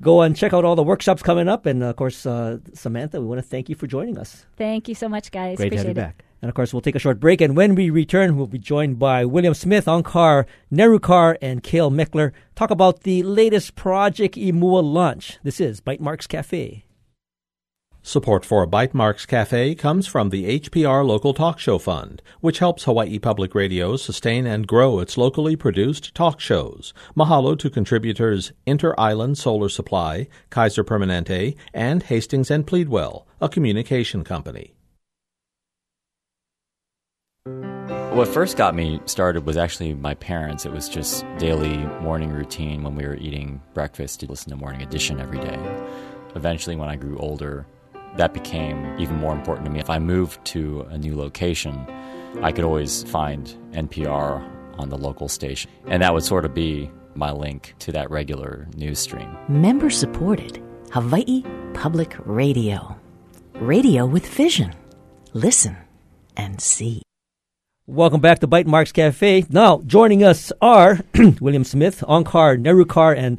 go 0.00 0.22
and 0.22 0.36
check 0.36 0.52
out 0.52 0.64
all 0.64 0.76
the 0.76 0.82
workshops 0.82 1.22
coming 1.22 1.48
up. 1.48 1.66
And 1.66 1.82
of 1.82 1.96
course, 1.96 2.26
uh, 2.26 2.58
Samantha, 2.74 3.20
we 3.20 3.26
want 3.26 3.38
to 3.38 3.46
thank 3.46 3.68
you 3.68 3.74
for 3.74 3.86
joining 3.86 4.18
us. 4.18 4.46
Thank 4.56 4.88
you 4.88 4.94
so 4.94 5.08
much, 5.08 5.30
guys. 5.30 5.56
Great 5.56 5.68
Appreciate 5.68 5.94
to 5.94 6.00
have 6.00 6.08
you 6.08 6.12
back. 6.12 6.25
And 6.42 6.48
of 6.48 6.54
course, 6.54 6.72
we'll 6.72 6.82
take 6.82 6.94
a 6.94 7.00
short 7.00 7.18
break. 7.18 7.40
And 7.40 7.56
when 7.56 7.74
we 7.74 7.90
return, 7.90 8.36
we'll 8.36 8.46
be 8.46 8.58
joined 8.58 8.98
by 8.98 9.24
William 9.24 9.54
Smith, 9.54 9.86
Onkar, 9.86 10.46
Nerurkar, 10.72 11.36
and 11.40 11.62
Kale 11.62 11.90
Meckler. 11.90 12.32
Talk 12.54 12.70
about 12.70 13.00
the 13.00 13.22
latest 13.22 13.74
Project 13.74 14.36
Imua 14.36 14.82
launch. 14.82 15.38
This 15.42 15.60
is 15.60 15.80
Bytemarks 15.80 16.28
Cafe. 16.28 16.84
Support 18.06 18.44
for 18.44 18.68
Bytemarks 18.68 19.26
Cafe 19.26 19.74
comes 19.74 20.06
from 20.06 20.30
the 20.30 20.60
HPR 20.60 21.04
Local 21.04 21.34
Talk 21.34 21.58
Show 21.58 21.76
Fund, 21.76 22.22
which 22.40 22.60
helps 22.60 22.84
Hawaii 22.84 23.18
Public 23.18 23.52
Radio 23.52 23.96
sustain 23.96 24.46
and 24.46 24.68
grow 24.68 25.00
its 25.00 25.18
locally 25.18 25.56
produced 25.56 26.14
talk 26.14 26.38
shows. 26.38 26.94
Mahalo 27.16 27.58
to 27.58 27.68
contributors 27.68 28.52
Inter 28.64 28.94
Island 28.96 29.38
Solar 29.38 29.68
Supply, 29.68 30.28
Kaiser 30.50 30.84
Permanente, 30.84 31.56
and 31.74 32.04
Hastings 32.04 32.48
and 32.48 32.64
Pleadwell, 32.64 33.26
a 33.40 33.48
communication 33.48 34.22
company. 34.22 34.75
What 38.16 38.28
first 38.28 38.56
got 38.56 38.74
me 38.74 38.98
started 39.04 39.44
was 39.44 39.58
actually 39.58 39.92
my 39.92 40.14
parents. 40.14 40.64
It 40.64 40.72
was 40.72 40.88
just 40.88 41.22
daily 41.36 41.76
morning 42.00 42.30
routine 42.30 42.82
when 42.82 42.94
we 42.94 43.04
were 43.04 43.16
eating 43.16 43.60
breakfast 43.74 44.20
to 44.20 44.26
listen 44.26 44.48
to 44.48 44.56
Morning 44.56 44.80
Edition 44.80 45.20
every 45.20 45.38
day. 45.38 45.58
Eventually, 46.34 46.76
when 46.76 46.88
I 46.88 46.96
grew 46.96 47.18
older, 47.18 47.66
that 48.16 48.32
became 48.32 48.98
even 48.98 49.16
more 49.16 49.34
important 49.34 49.66
to 49.66 49.70
me. 49.70 49.80
If 49.80 49.90
I 49.90 49.98
moved 49.98 50.42
to 50.46 50.86
a 50.88 50.96
new 50.96 51.14
location, 51.14 51.74
I 52.40 52.52
could 52.52 52.64
always 52.64 53.02
find 53.02 53.54
NPR 53.72 54.78
on 54.78 54.88
the 54.88 54.96
local 54.96 55.28
station. 55.28 55.70
And 55.86 56.02
that 56.02 56.14
would 56.14 56.24
sort 56.24 56.46
of 56.46 56.54
be 56.54 56.90
my 57.14 57.32
link 57.32 57.74
to 57.80 57.92
that 57.92 58.10
regular 58.10 58.66
news 58.76 58.98
stream. 58.98 59.36
Member 59.46 59.90
supported 59.90 60.62
Hawaii 60.90 61.44
Public 61.74 62.16
Radio. 62.24 62.96
Radio 63.56 64.06
with 64.06 64.26
vision. 64.26 64.72
Listen 65.34 65.76
and 66.34 66.62
see. 66.62 67.05
Welcome 67.88 68.20
back 68.20 68.40
to 68.40 68.48
Bytemarks 68.48 68.92
Cafe. 68.92 69.44
Now, 69.48 69.80
joining 69.86 70.24
us 70.24 70.50
are 70.60 70.98
William 71.40 71.62
Smith, 71.62 72.02
Onkar 72.08 72.60
Nerurkar, 72.60 73.16
and 73.16 73.38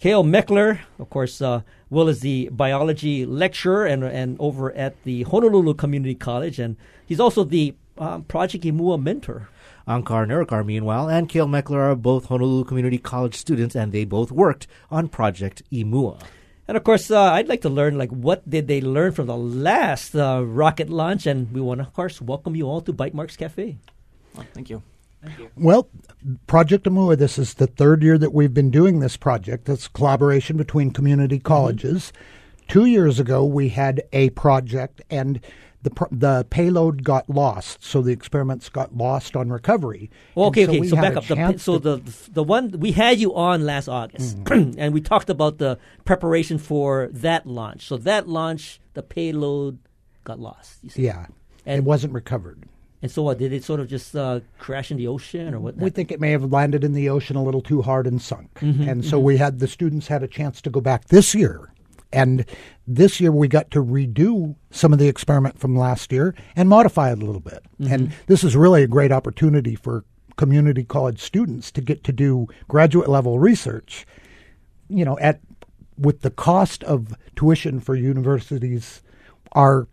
Kale 0.00 0.22
Meckler. 0.22 0.80
Of 0.98 1.08
course, 1.08 1.40
uh, 1.40 1.62
Will 1.88 2.06
is 2.10 2.20
the 2.20 2.50
biology 2.52 3.24
lecturer 3.24 3.86
and, 3.86 4.04
and 4.04 4.36
over 4.38 4.70
at 4.72 5.02
the 5.04 5.22
Honolulu 5.22 5.72
Community 5.72 6.14
College, 6.14 6.58
and 6.58 6.76
he's 7.06 7.18
also 7.18 7.42
the 7.42 7.74
um, 7.96 8.24
Project 8.24 8.64
Imua 8.64 9.02
mentor. 9.02 9.48
Onkar 9.88 10.26
Nerurkar, 10.26 10.62
meanwhile, 10.62 11.08
and 11.08 11.26
Kale 11.26 11.46
Meckler 11.46 11.92
are 11.92 11.96
both 11.96 12.26
Honolulu 12.26 12.64
Community 12.64 12.98
College 12.98 13.34
students, 13.34 13.74
and 13.74 13.92
they 13.92 14.04
both 14.04 14.30
worked 14.30 14.66
on 14.90 15.08
Project 15.08 15.62
Imua. 15.72 16.20
And 16.68 16.76
of 16.76 16.82
course, 16.82 17.10
uh, 17.10 17.32
I'd 17.32 17.48
like 17.48 17.60
to 17.62 17.68
learn 17.68 17.96
like 17.96 18.10
what 18.10 18.48
did 18.48 18.66
they 18.66 18.80
learn 18.80 19.12
from 19.12 19.26
the 19.26 19.36
last 19.36 20.14
uh, 20.14 20.42
rocket 20.44 20.90
launch, 20.90 21.26
and 21.26 21.52
we 21.52 21.60
want 21.60 21.80
to, 21.80 21.86
of 21.86 21.92
course, 21.92 22.20
welcome 22.20 22.56
you 22.56 22.66
all 22.66 22.80
to 22.82 22.92
Bytemarks 22.92 23.38
Cafe. 23.38 23.76
Well, 24.34 24.46
thank 24.52 24.68
you. 24.70 24.82
Thank 25.22 25.38
you. 25.38 25.50
Well, 25.56 25.88
Project 26.46 26.84
Imua, 26.86 27.16
this 27.16 27.38
is 27.38 27.54
the 27.54 27.66
third 27.66 28.02
year 28.02 28.18
that 28.18 28.32
we've 28.32 28.52
been 28.52 28.70
doing 28.70 29.00
this 29.00 29.16
project. 29.16 29.68
It's 29.68 29.88
collaboration 29.88 30.56
between 30.56 30.90
community 30.90 31.38
colleges. 31.38 32.12
Mm-hmm. 32.12 32.66
Two 32.68 32.84
years 32.86 33.20
ago, 33.20 33.44
we 33.44 33.68
had 33.68 34.02
a 34.12 34.30
project, 34.30 35.00
and 35.08 35.40
the 35.86 36.08
the 36.10 36.46
payload 36.50 37.04
got 37.04 37.30
lost, 37.30 37.82
so 37.84 38.02
the 38.02 38.12
experiments 38.12 38.68
got 38.68 38.96
lost 38.96 39.36
on 39.36 39.50
recovery. 39.50 40.10
Well, 40.34 40.46
okay, 40.46 40.66
so 40.66 40.72
okay. 40.72 40.88
So 40.88 40.96
back 40.96 41.16
up. 41.16 41.26
The, 41.26 41.58
so 41.58 41.78
the 41.78 42.02
the 42.30 42.42
one 42.42 42.72
we 42.72 42.92
had 42.92 43.18
you 43.18 43.34
on 43.34 43.64
last 43.64 43.88
August, 43.88 44.42
mm-hmm. 44.42 44.74
and 44.78 44.92
we 44.92 45.00
talked 45.00 45.30
about 45.30 45.58
the 45.58 45.78
preparation 46.04 46.58
for 46.58 47.08
that 47.12 47.46
launch. 47.46 47.86
So 47.86 47.96
that 47.98 48.28
launch, 48.28 48.80
the 48.94 49.02
payload 49.02 49.78
got 50.24 50.40
lost. 50.40 50.80
Yeah, 50.96 51.26
and 51.64 51.78
it 51.78 51.84
wasn't 51.84 52.12
recovered. 52.12 52.64
And 53.02 53.10
so, 53.10 53.22
what 53.22 53.38
did 53.38 53.52
it 53.52 53.62
sort 53.62 53.78
of 53.78 53.88
just 53.88 54.16
uh, 54.16 54.40
crash 54.58 54.90
in 54.90 54.96
the 54.96 55.06
ocean, 55.06 55.54
or 55.54 55.60
what? 55.60 55.76
We 55.76 55.90
think 55.90 56.10
it 56.10 56.20
may 56.20 56.32
have 56.32 56.50
landed 56.50 56.82
in 56.82 56.94
the 56.94 57.08
ocean 57.10 57.36
a 57.36 57.44
little 57.44 57.60
too 57.60 57.82
hard 57.82 58.06
and 58.06 58.20
sunk. 58.20 58.52
Mm-hmm, 58.54 58.88
and 58.88 59.04
so, 59.04 59.18
mm-hmm. 59.18 59.26
we 59.26 59.36
had 59.36 59.60
the 59.60 59.68
students 59.68 60.08
had 60.08 60.24
a 60.24 60.28
chance 60.28 60.60
to 60.62 60.70
go 60.70 60.80
back 60.80 61.04
this 61.06 61.34
year 61.34 61.70
and 62.12 62.44
this 62.86 63.20
year 63.20 63.32
we 63.32 63.48
got 63.48 63.70
to 63.72 63.82
redo 63.82 64.54
some 64.70 64.92
of 64.92 64.98
the 64.98 65.08
experiment 65.08 65.58
from 65.58 65.76
last 65.76 66.12
year 66.12 66.34
and 66.54 66.68
modify 66.68 67.10
it 67.10 67.20
a 67.22 67.24
little 67.24 67.40
bit. 67.40 67.64
Mm-hmm. 67.80 67.92
And 67.92 68.12
this 68.26 68.44
is 68.44 68.56
really 68.56 68.82
a 68.82 68.88
great 68.88 69.12
opportunity 69.12 69.74
for 69.74 70.04
community 70.36 70.84
college 70.84 71.20
students 71.20 71.70
to 71.72 71.80
get 71.80 72.04
to 72.04 72.12
do 72.12 72.46
graduate 72.68 73.08
level 73.08 73.38
research, 73.38 74.06
you 74.88 75.04
know, 75.04 75.18
at 75.18 75.40
with 75.98 76.20
the 76.20 76.30
cost 76.30 76.84
of 76.84 77.14
tuition 77.34 77.80
for 77.80 77.94
universities 77.94 79.02
our 79.52 79.88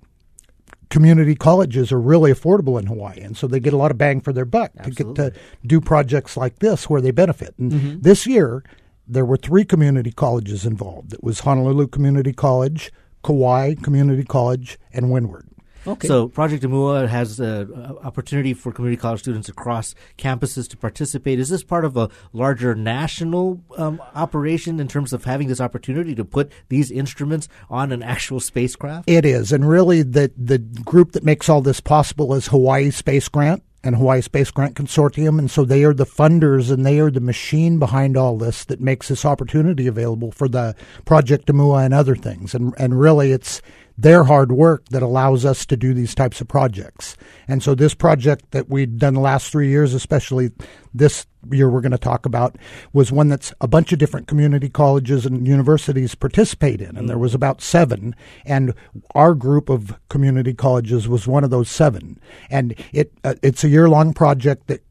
community 0.89 1.33
colleges 1.33 1.91
are 1.91 1.99
really 1.99 2.31
affordable 2.31 2.79
in 2.79 2.85
Hawaii, 2.85 3.19
and 3.19 3.35
so 3.35 3.47
they 3.47 3.59
get 3.59 3.73
a 3.73 3.77
lot 3.77 3.89
of 3.89 3.97
bang 3.97 4.21
for 4.21 4.31
their 4.31 4.45
buck 4.45 4.71
Absolutely. 4.77 5.15
to 5.15 5.23
get 5.23 5.33
to 5.33 5.39
do 5.65 5.81
projects 5.81 6.37
like 6.37 6.59
this 6.59 6.87
where 6.87 7.01
they 7.01 7.09
benefit. 7.09 7.55
And 7.57 7.71
mm-hmm. 7.71 8.01
this 8.01 8.27
year, 8.27 8.63
there 9.07 9.25
were 9.25 9.37
three 9.37 9.65
community 9.65 10.11
colleges 10.11 10.65
involved. 10.65 11.13
It 11.13 11.23
was 11.23 11.41
Honolulu 11.41 11.87
Community 11.87 12.33
College, 12.33 12.91
Kauai 13.23 13.75
Community 13.75 14.23
College, 14.23 14.77
and 14.91 15.11
Windward. 15.11 15.47
Okay. 15.85 16.07
So 16.07 16.29
Project 16.29 16.63
Imua 16.63 17.09
has 17.09 17.39
an 17.41 17.73
opportunity 18.03 18.53
for 18.53 18.71
community 18.71 18.99
college 18.99 19.19
students 19.19 19.49
across 19.49 19.95
campuses 20.17 20.69
to 20.69 20.77
participate. 20.77 21.39
Is 21.39 21.49
this 21.49 21.63
part 21.63 21.83
of 21.83 21.97
a 21.97 22.09
larger 22.31 22.73
national 22.73 23.61
um, 23.77 24.01
operation 24.15 24.79
in 24.79 24.87
terms 24.87 25.11
of 25.11 25.25
having 25.25 25.49
this 25.49 25.59
opportunity 25.59 26.15
to 26.15 26.23
put 26.23 26.51
these 26.69 26.89
instruments 26.89 27.49
on 27.69 27.91
an 27.91 28.01
actual 28.01 28.39
spacecraft? 28.39 29.09
It 29.09 29.25
is, 29.25 29.51
and 29.51 29.67
really, 29.67 30.03
the 30.03 30.31
the 30.37 30.59
group 30.59 31.11
that 31.13 31.23
makes 31.23 31.49
all 31.49 31.61
this 31.61 31.81
possible 31.81 32.33
is 32.33 32.47
Hawaii 32.47 32.89
Space 32.89 33.27
Grant 33.27 33.61
and 33.83 33.95
Hawaii 33.95 34.21
Space 34.21 34.49
Grant 34.51 34.75
Consortium, 34.75 35.37
and 35.37 35.51
so 35.51 35.65
they 35.65 35.83
are 35.83 35.93
the 35.93 36.05
funders 36.05 36.71
and 36.71 36.85
they 36.85 36.99
are 36.99 37.11
the 37.11 37.19
machine 37.19 37.79
behind 37.79 38.15
all 38.15 38.37
this 38.37 38.63
that 38.65 38.79
makes 38.79 39.09
this 39.09 39.25
opportunity 39.25 39.87
available 39.87 40.31
for 40.31 40.47
the 40.47 40.75
Project 41.05 41.47
Imua 41.47 41.85
and 41.85 41.93
other 41.93 42.15
things. 42.15 42.55
And 42.55 42.73
and 42.77 42.99
really, 42.99 43.31
it's 43.31 43.61
their 43.97 44.23
hard 44.23 44.51
work 44.51 44.85
that 44.89 45.03
allows 45.03 45.45
us 45.45 45.65
to 45.67 45.77
do 45.77 45.93
these 45.93 46.15
types 46.15 46.41
of 46.41 46.47
projects. 46.47 47.15
And 47.47 47.61
so 47.61 47.75
this 47.75 47.93
project 47.93 48.51
that 48.51 48.69
we'd 48.69 48.97
done 48.97 49.13
the 49.13 49.19
last 49.19 49.51
three 49.51 49.69
years, 49.69 49.93
especially 49.93 50.51
this 50.93 51.27
year 51.51 51.69
we're 51.69 51.81
going 51.81 51.91
to 51.91 51.97
talk 51.97 52.25
about, 52.25 52.57
was 52.91 53.11
one 53.11 53.29
that's 53.29 53.53
a 53.61 53.67
bunch 53.67 53.93
of 53.93 53.99
different 53.99 54.27
community 54.27 54.69
colleges 54.69 55.25
and 55.25 55.47
universities 55.47 56.15
participate 56.15 56.81
in. 56.81 56.97
And 56.97 57.07
there 57.07 57.17
was 57.17 57.35
about 57.35 57.61
seven. 57.61 58.15
And 58.45 58.73
our 59.13 59.35
group 59.35 59.69
of 59.69 59.95
community 60.09 60.53
colleges 60.53 61.07
was 61.07 61.27
one 61.27 61.43
of 61.43 61.51
those 61.51 61.69
seven. 61.69 62.19
And 62.49 62.75
it 62.93 63.11
uh, 63.23 63.35
it's 63.43 63.63
a 63.63 63.69
year 63.69 63.89
long 63.89 64.13
project 64.13 64.67
that 64.67 64.81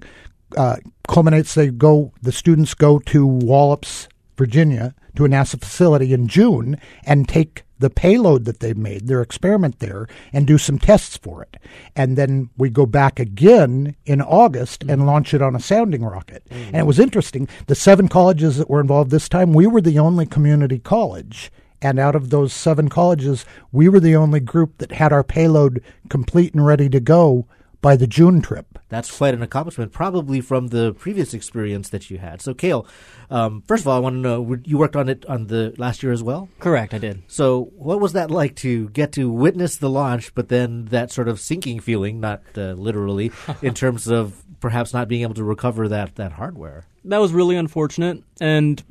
uh, 0.56 0.76
culminates. 1.08 1.54
They 1.54 1.68
go, 1.68 2.12
the 2.22 2.32
students 2.32 2.74
go 2.74 2.98
to 3.00 3.26
Wallops, 3.26 4.08
Virginia, 4.36 4.94
to 5.16 5.24
a 5.24 5.28
NASA 5.28 5.60
facility 5.60 6.12
in 6.12 6.28
June 6.28 6.78
and 7.04 7.28
take 7.28 7.64
the 7.82 7.90
payload 7.90 8.46
that 8.46 8.60
they've 8.60 8.76
made, 8.76 9.08
their 9.08 9.20
experiment 9.20 9.80
there, 9.80 10.06
and 10.32 10.46
do 10.46 10.56
some 10.56 10.78
tests 10.78 11.16
for 11.18 11.42
it. 11.42 11.58
And 11.94 12.16
then 12.16 12.48
we 12.56 12.70
go 12.70 12.86
back 12.86 13.20
again 13.20 13.96
in 14.06 14.22
August 14.22 14.82
and 14.82 14.92
mm-hmm. 14.92 15.06
launch 15.06 15.34
it 15.34 15.42
on 15.42 15.54
a 15.54 15.60
sounding 15.60 16.04
rocket. 16.04 16.44
And 16.50 16.60
it 16.60 16.72
mm-hmm. 16.72 16.86
was 16.86 16.98
interesting. 16.98 17.48
The 17.66 17.74
seven 17.74 18.08
colleges 18.08 18.56
that 18.56 18.70
were 18.70 18.80
involved 18.80 19.10
this 19.10 19.28
time, 19.28 19.52
we 19.52 19.66
were 19.66 19.82
the 19.82 19.98
only 19.98 20.24
community 20.24 20.78
college. 20.78 21.52
And 21.82 21.98
out 21.98 22.14
of 22.14 22.30
those 22.30 22.52
seven 22.52 22.88
colleges, 22.88 23.44
we 23.72 23.88
were 23.88 24.00
the 24.00 24.14
only 24.14 24.38
group 24.38 24.78
that 24.78 24.92
had 24.92 25.12
our 25.12 25.24
payload 25.24 25.82
complete 26.08 26.54
and 26.54 26.64
ready 26.64 26.88
to 26.88 27.00
go 27.00 27.46
by 27.80 27.96
the 27.96 28.06
June 28.06 28.40
trip. 28.40 28.71
That's 28.92 29.10
quite 29.16 29.32
an 29.32 29.40
accomplishment, 29.40 29.90
probably 29.90 30.42
from 30.42 30.66
the 30.66 30.92
previous 30.92 31.32
experience 31.32 31.88
that 31.88 32.10
you 32.10 32.18
had. 32.18 32.42
So, 32.42 32.52
Kale, 32.52 32.86
um, 33.30 33.62
first 33.66 33.84
of 33.84 33.88
all, 33.88 33.96
I 33.96 34.00
want 34.00 34.16
to 34.16 34.20
know 34.20 34.58
you 34.64 34.76
worked 34.76 34.96
on 34.96 35.08
it 35.08 35.24
on 35.24 35.46
the 35.46 35.74
last 35.78 36.02
year 36.02 36.12
as 36.12 36.22
well. 36.22 36.50
Correct, 36.58 36.92
I 36.92 36.98
did. 36.98 37.22
So, 37.26 37.70
what 37.74 38.00
was 38.00 38.12
that 38.12 38.30
like 38.30 38.54
to 38.56 38.90
get 38.90 39.12
to 39.12 39.30
witness 39.30 39.76
the 39.76 39.88
launch, 39.88 40.34
but 40.34 40.50
then 40.50 40.84
that 40.90 41.10
sort 41.10 41.28
of 41.28 41.40
sinking 41.40 41.80
feeling, 41.80 42.20
not 42.20 42.42
uh, 42.54 42.72
literally, 42.72 43.32
in 43.62 43.72
terms 43.72 44.08
of 44.08 44.44
perhaps 44.60 44.92
not 44.92 45.08
being 45.08 45.22
able 45.22 45.34
to 45.36 45.44
recover 45.44 45.88
that 45.88 46.16
that 46.16 46.32
hardware? 46.32 46.84
That 47.06 47.18
was 47.22 47.32
really 47.32 47.56
unfortunate, 47.56 48.22
and 48.42 48.82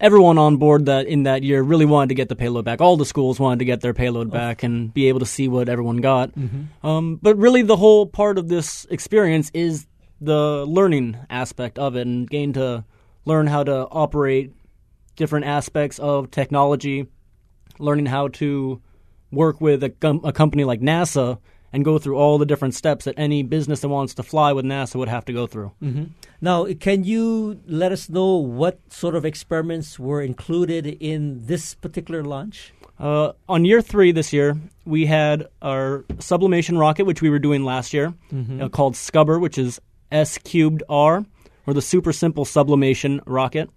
everyone 0.00 0.38
on 0.38 0.56
board 0.56 0.86
that 0.86 1.06
in 1.06 1.24
that 1.24 1.42
year 1.42 1.62
really 1.62 1.84
wanted 1.86 2.08
to 2.08 2.14
get 2.14 2.28
the 2.28 2.36
payload 2.36 2.64
back. 2.64 2.80
All 2.80 2.96
the 2.96 3.06
schools 3.06 3.40
wanted 3.40 3.60
to 3.60 3.64
get 3.64 3.80
their 3.80 3.94
payload 3.94 4.30
back 4.30 4.62
and 4.62 4.92
be 4.92 5.08
able 5.08 5.20
to 5.20 5.26
see 5.26 5.48
what 5.48 5.68
everyone 5.68 5.98
got. 5.98 6.32
Um, 6.82 7.16
but 7.16 7.36
really, 7.36 7.62
the 7.62 7.76
whole 7.76 8.06
part 8.06 8.38
of 8.38 8.48
this 8.48 8.86
experience 8.90 9.50
is 9.54 9.86
the 10.20 10.64
learning 10.66 11.16
aspect 11.30 11.78
of 11.78 11.96
it, 11.96 12.06
and 12.06 12.28
getting 12.28 12.52
to 12.54 12.84
learn 13.24 13.46
how 13.46 13.64
to 13.64 13.86
operate 13.88 14.52
different 15.16 15.46
aspects 15.46 15.98
of 15.98 16.30
technology, 16.30 17.06
learning 17.78 18.06
how 18.06 18.28
to 18.28 18.80
work 19.32 19.60
with 19.60 19.82
a, 19.82 19.90
com- 19.90 20.20
a 20.24 20.32
company 20.32 20.64
like 20.64 20.80
NASA. 20.80 21.38
And 21.76 21.84
go 21.84 21.98
through 21.98 22.16
all 22.16 22.38
the 22.38 22.46
different 22.46 22.74
steps 22.74 23.04
that 23.04 23.14
any 23.18 23.42
business 23.42 23.80
that 23.80 23.90
wants 23.90 24.14
to 24.14 24.22
fly 24.22 24.50
with 24.54 24.64
NASA 24.64 24.96
would 24.96 25.10
have 25.10 25.26
to 25.26 25.32
go 25.34 25.46
through. 25.46 25.72
Now, 26.40 26.64
can 26.80 27.04
you 27.04 27.60
let 27.66 27.92
us 27.92 28.08
know 28.08 28.36
what 28.36 28.80
sort 28.90 29.14
of 29.14 29.26
experiments 29.26 29.98
were 29.98 30.22
included 30.22 30.86
in 30.86 31.44
this 31.44 31.74
particular 31.74 32.24
launch? 32.24 32.72
Uh, 32.98 33.32
on 33.46 33.66
year 33.66 33.82
three 33.82 34.10
this 34.10 34.32
year, 34.32 34.56
we 34.86 35.04
had 35.04 35.48
our 35.60 36.06
sublimation 36.18 36.78
rocket, 36.78 37.04
which 37.04 37.20
we 37.20 37.28
were 37.28 37.38
doing 37.38 37.62
last 37.62 37.92
year, 37.92 38.14
uh, 38.62 38.70
called 38.70 38.94
Scubber, 38.94 39.38
which 39.38 39.58
is 39.58 39.78
S 40.10 40.38
cubed 40.38 40.82
R, 40.88 41.26
or 41.66 41.74
the 41.74 41.82
super 41.82 42.12
simple 42.14 42.46
sublimation 42.46 43.20
rocket. 43.26 43.68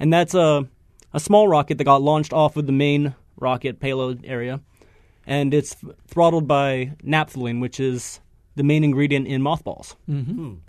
And 0.00 0.10
that's 0.10 0.32
a, 0.34 0.66
a 1.12 1.20
small 1.20 1.48
rocket 1.48 1.76
that 1.76 1.84
got 1.84 2.00
launched 2.00 2.32
off 2.32 2.56
of 2.56 2.64
the 2.64 2.72
main 2.72 3.14
rocket 3.36 3.78
payload 3.78 4.24
area. 4.24 4.60
And 5.26 5.54
it's 5.54 5.76
throttled 6.08 6.46
by 6.48 6.92
naphthalene, 7.04 7.60
which 7.60 7.78
is 7.78 8.20
the 8.56 8.62
main 8.64 8.82
ingredient 8.84 9.26
in 9.28 9.40
mothballs. 9.42 9.96
And 10.08 10.60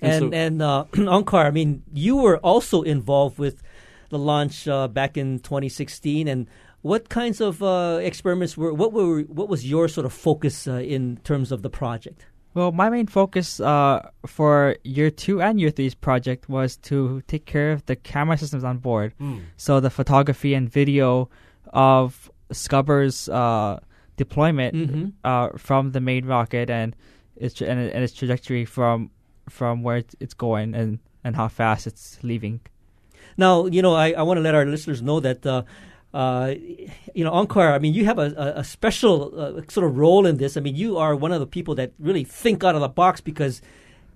so- 0.00 0.30
and 0.32 0.62
uh, 0.62 0.84
Onkar, 0.92 1.44
I 1.46 1.50
mean, 1.50 1.82
you 1.92 2.16
were 2.16 2.38
also 2.38 2.82
involved 2.82 3.38
with 3.38 3.62
the 4.10 4.18
launch 4.18 4.66
uh, 4.68 4.88
back 4.88 5.16
in 5.16 5.40
2016. 5.40 6.28
And 6.28 6.46
what 6.82 7.08
kinds 7.08 7.40
of 7.40 7.62
uh, 7.62 7.98
experiments 8.02 8.56
were? 8.56 8.72
What 8.72 8.92
were? 8.92 9.22
What 9.22 9.48
was 9.48 9.68
your 9.68 9.88
sort 9.88 10.06
of 10.06 10.12
focus 10.12 10.66
uh, 10.68 10.74
in 10.74 11.18
terms 11.24 11.50
of 11.52 11.62
the 11.62 11.70
project? 11.70 12.26
Well, 12.54 12.72
my 12.72 12.88
main 12.90 13.06
focus 13.08 13.60
uh, 13.60 14.08
for 14.26 14.76
year 14.82 15.10
two 15.10 15.42
and 15.42 15.60
year 15.60 15.70
three's 15.70 15.94
project 15.94 16.48
was 16.48 16.76
to 16.88 17.20
take 17.26 17.44
care 17.44 17.72
of 17.72 17.84
the 17.86 17.94
camera 17.96 18.38
systems 18.38 18.64
on 18.64 18.78
board. 18.78 19.12
So 19.56 19.80
the 19.80 19.90
photography 19.90 20.54
and 20.54 20.68
video 20.70 21.28
of 21.72 22.30
Scubber's 22.52 23.28
uh, 23.28 23.80
deployment 24.18 24.74
Mhm. 24.74 25.12
uh, 25.24 25.48
from 25.56 25.92
the 25.92 26.00
main 26.00 26.26
rocket 26.26 26.68
and 26.68 26.94
its 27.36 27.60
and, 27.62 27.78
and 27.94 28.04
its 28.04 28.12
trajectory 28.12 28.64
from 28.66 29.10
from 29.48 29.82
where 29.82 30.04
it's, 30.20 30.34
going 30.34 30.74
and, 30.74 30.98
and 31.24 31.36
how 31.36 31.48
fast 31.48 31.86
it's 31.86 32.18
leaving. 32.22 32.60
Now, 33.36 33.66
you 33.66 33.80
know, 33.80 33.94
I, 33.94 34.12
I 34.12 34.22
want 34.22 34.36
to 34.38 34.42
let 34.42 34.54
our 34.54 34.66
listeners 34.66 35.00
know 35.00 35.20
that, 35.20 35.46
uh, 35.46 35.62
uh, 36.12 36.54
you 37.14 37.24
know, 37.24 37.32
Onkar, 37.32 37.72
I 37.72 37.78
mean, 37.78 37.94
you 37.94 38.04
have 38.04 38.18
a, 38.18 38.52
a, 38.56 38.64
special 38.64 39.32
uh, 39.40 39.62
sort 39.68 39.86
of 39.86 39.96
role 39.96 40.26
in 40.26 40.36
this. 40.36 40.56
I 40.56 40.60
mean, 40.60 40.76
you 40.76 40.98
are 40.98 41.14
one 41.16 41.32
of 41.32 41.40
the 41.40 41.46
people 41.46 41.74
that 41.76 41.92
really 41.98 42.24
think 42.24 42.64
out 42.64 42.74
of 42.74 42.80
the 42.80 42.88
box 42.88 43.20
because, 43.20 43.62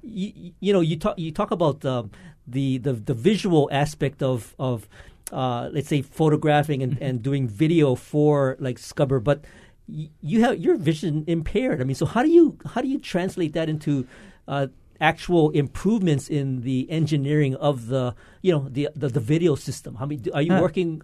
you, 0.02 0.52
you 0.60 0.72
know, 0.72 0.80
you 0.80 0.96
talk 0.96 1.18
you 1.18 1.30
talk 1.30 1.50
about 1.50 1.84
um, 1.84 2.10
the, 2.46 2.78
the 2.78 2.92
the 2.92 3.14
visual 3.14 3.68
aspect 3.72 4.22
of 4.22 4.54
of 4.58 4.88
uh, 5.32 5.70
let's 5.72 5.88
say 5.88 6.02
photographing 6.02 6.82
and, 6.82 6.98
and 7.00 7.22
doing 7.22 7.48
video 7.48 7.94
for 7.94 8.56
like 8.58 8.78
Scubber, 8.78 9.22
but 9.22 9.44
you 9.86 10.40
have 10.42 10.58
your 10.58 10.76
vision 10.76 11.24
impaired. 11.26 11.80
I 11.80 11.84
mean, 11.84 11.94
so 11.94 12.06
how 12.06 12.22
do 12.22 12.30
you 12.30 12.58
how 12.74 12.80
do 12.80 12.88
you 12.88 12.98
translate 12.98 13.52
that 13.54 13.68
into 13.68 14.06
uh, 14.48 14.68
actual 15.00 15.50
improvements 15.50 16.28
in 16.28 16.62
the 16.62 16.88
engineering 16.90 17.56
of 17.56 17.88
the 17.88 18.14
you 18.42 18.52
know 18.52 18.68
the 18.68 18.88
the, 18.94 19.08
the 19.08 19.20
video 19.20 19.54
system? 19.54 19.96
How 19.96 20.06
many 20.06 20.22
are 20.32 20.42
you 20.42 20.52
Uh, 20.52 20.60
working? 20.60 21.02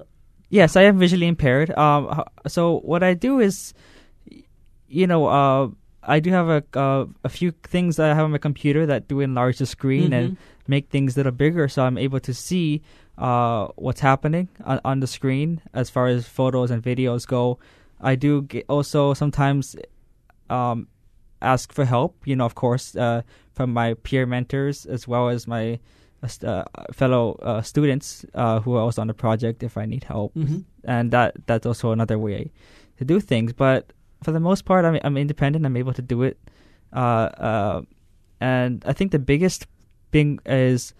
Yes, 0.50 0.76
I 0.76 0.82
am 0.82 0.98
visually 0.98 1.26
impaired. 1.26 1.70
Um, 1.76 2.24
so 2.46 2.80
what 2.80 3.02
I 3.02 3.12
do 3.12 3.38
is, 3.38 3.74
you 4.88 5.06
know, 5.06 5.26
uh, 5.26 5.68
I 6.02 6.20
do 6.20 6.30
have 6.30 6.48
a 6.48 6.64
uh, 6.78 7.04
a 7.24 7.28
few 7.28 7.50
things 7.50 7.96
that 7.96 8.10
I 8.10 8.14
have 8.14 8.24
on 8.24 8.30
my 8.30 8.38
computer 8.38 8.86
that 8.86 9.08
do 9.08 9.20
enlarge 9.20 9.58
the 9.58 9.66
screen 9.66 10.12
and 10.12 10.36
make 10.66 10.88
things 10.88 11.16
a 11.16 11.20
little 11.20 11.32
bigger, 11.32 11.68
so 11.68 11.84
I'm 11.84 11.98
able 11.98 12.20
to 12.20 12.32
see 12.32 12.80
uh, 13.18 13.68
what's 13.76 14.00
happening 14.00 14.48
on, 14.64 14.80
on 14.84 15.00
the 15.00 15.06
screen 15.06 15.60
as 15.74 15.90
far 15.90 16.06
as 16.06 16.26
photos 16.26 16.70
and 16.70 16.82
videos 16.82 17.26
go. 17.26 17.58
I 18.00 18.14
do 18.16 18.46
also 18.68 19.14
sometimes 19.14 19.76
um, 20.50 20.88
ask 21.42 21.72
for 21.72 21.84
help. 21.84 22.26
You 22.26 22.36
know, 22.36 22.44
of 22.44 22.54
course, 22.54 22.96
uh, 22.96 23.22
from 23.54 23.72
my 23.72 23.94
peer 23.94 24.26
mentors 24.26 24.86
as 24.86 25.06
well 25.08 25.28
as 25.28 25.46
my 25.46 25.78
uh, 26.22 26.46
uh, 26.46 26.64
fellow 26.92 27.38
uh, 27.42 27.62
students 27.62 28.24
uh, 28.34 28.60
who 28.60 28.74
are 28.74 28.80
also 28.82 29.00
on 29.00 29.06
the 29.08 29.14
project 29.14 29.62
if 29.62 29.76
I 29.78 29.86
need 29.86 30.04
help, 30.04 30.34
Mhm. 30.34 30.64
and 30.84 31.10
that 31.12 31.34
that's 31.46 31.66
also 31.66 31.92
another 31.92 32.18
way 32.18 32.50
to 32.98 33.04
do 33.04 33.20
things. 33.20 33.52
But 33.52 33.92
for 34.22 34.32
the 34.32 34.40
most 34.40 34.64
part, 34.64 34.84
I'm 34.84 34.98
I'm 35.04 35.16
independent. 35.16 35.64
I'm 35.66 35.76
able 35.76 35.92
to 35.94 36.02
do 36.02 36.22
it, 36.22 36.36
uh, 36.92 37.28
uh, 37.38 37.82
and 38.40 38.82
I 38.86 38.92
think 38.92 39.12
the 39.12 39.18
biggest 39.20 39.66
thing 40.10 40.40
is 40.46 40.94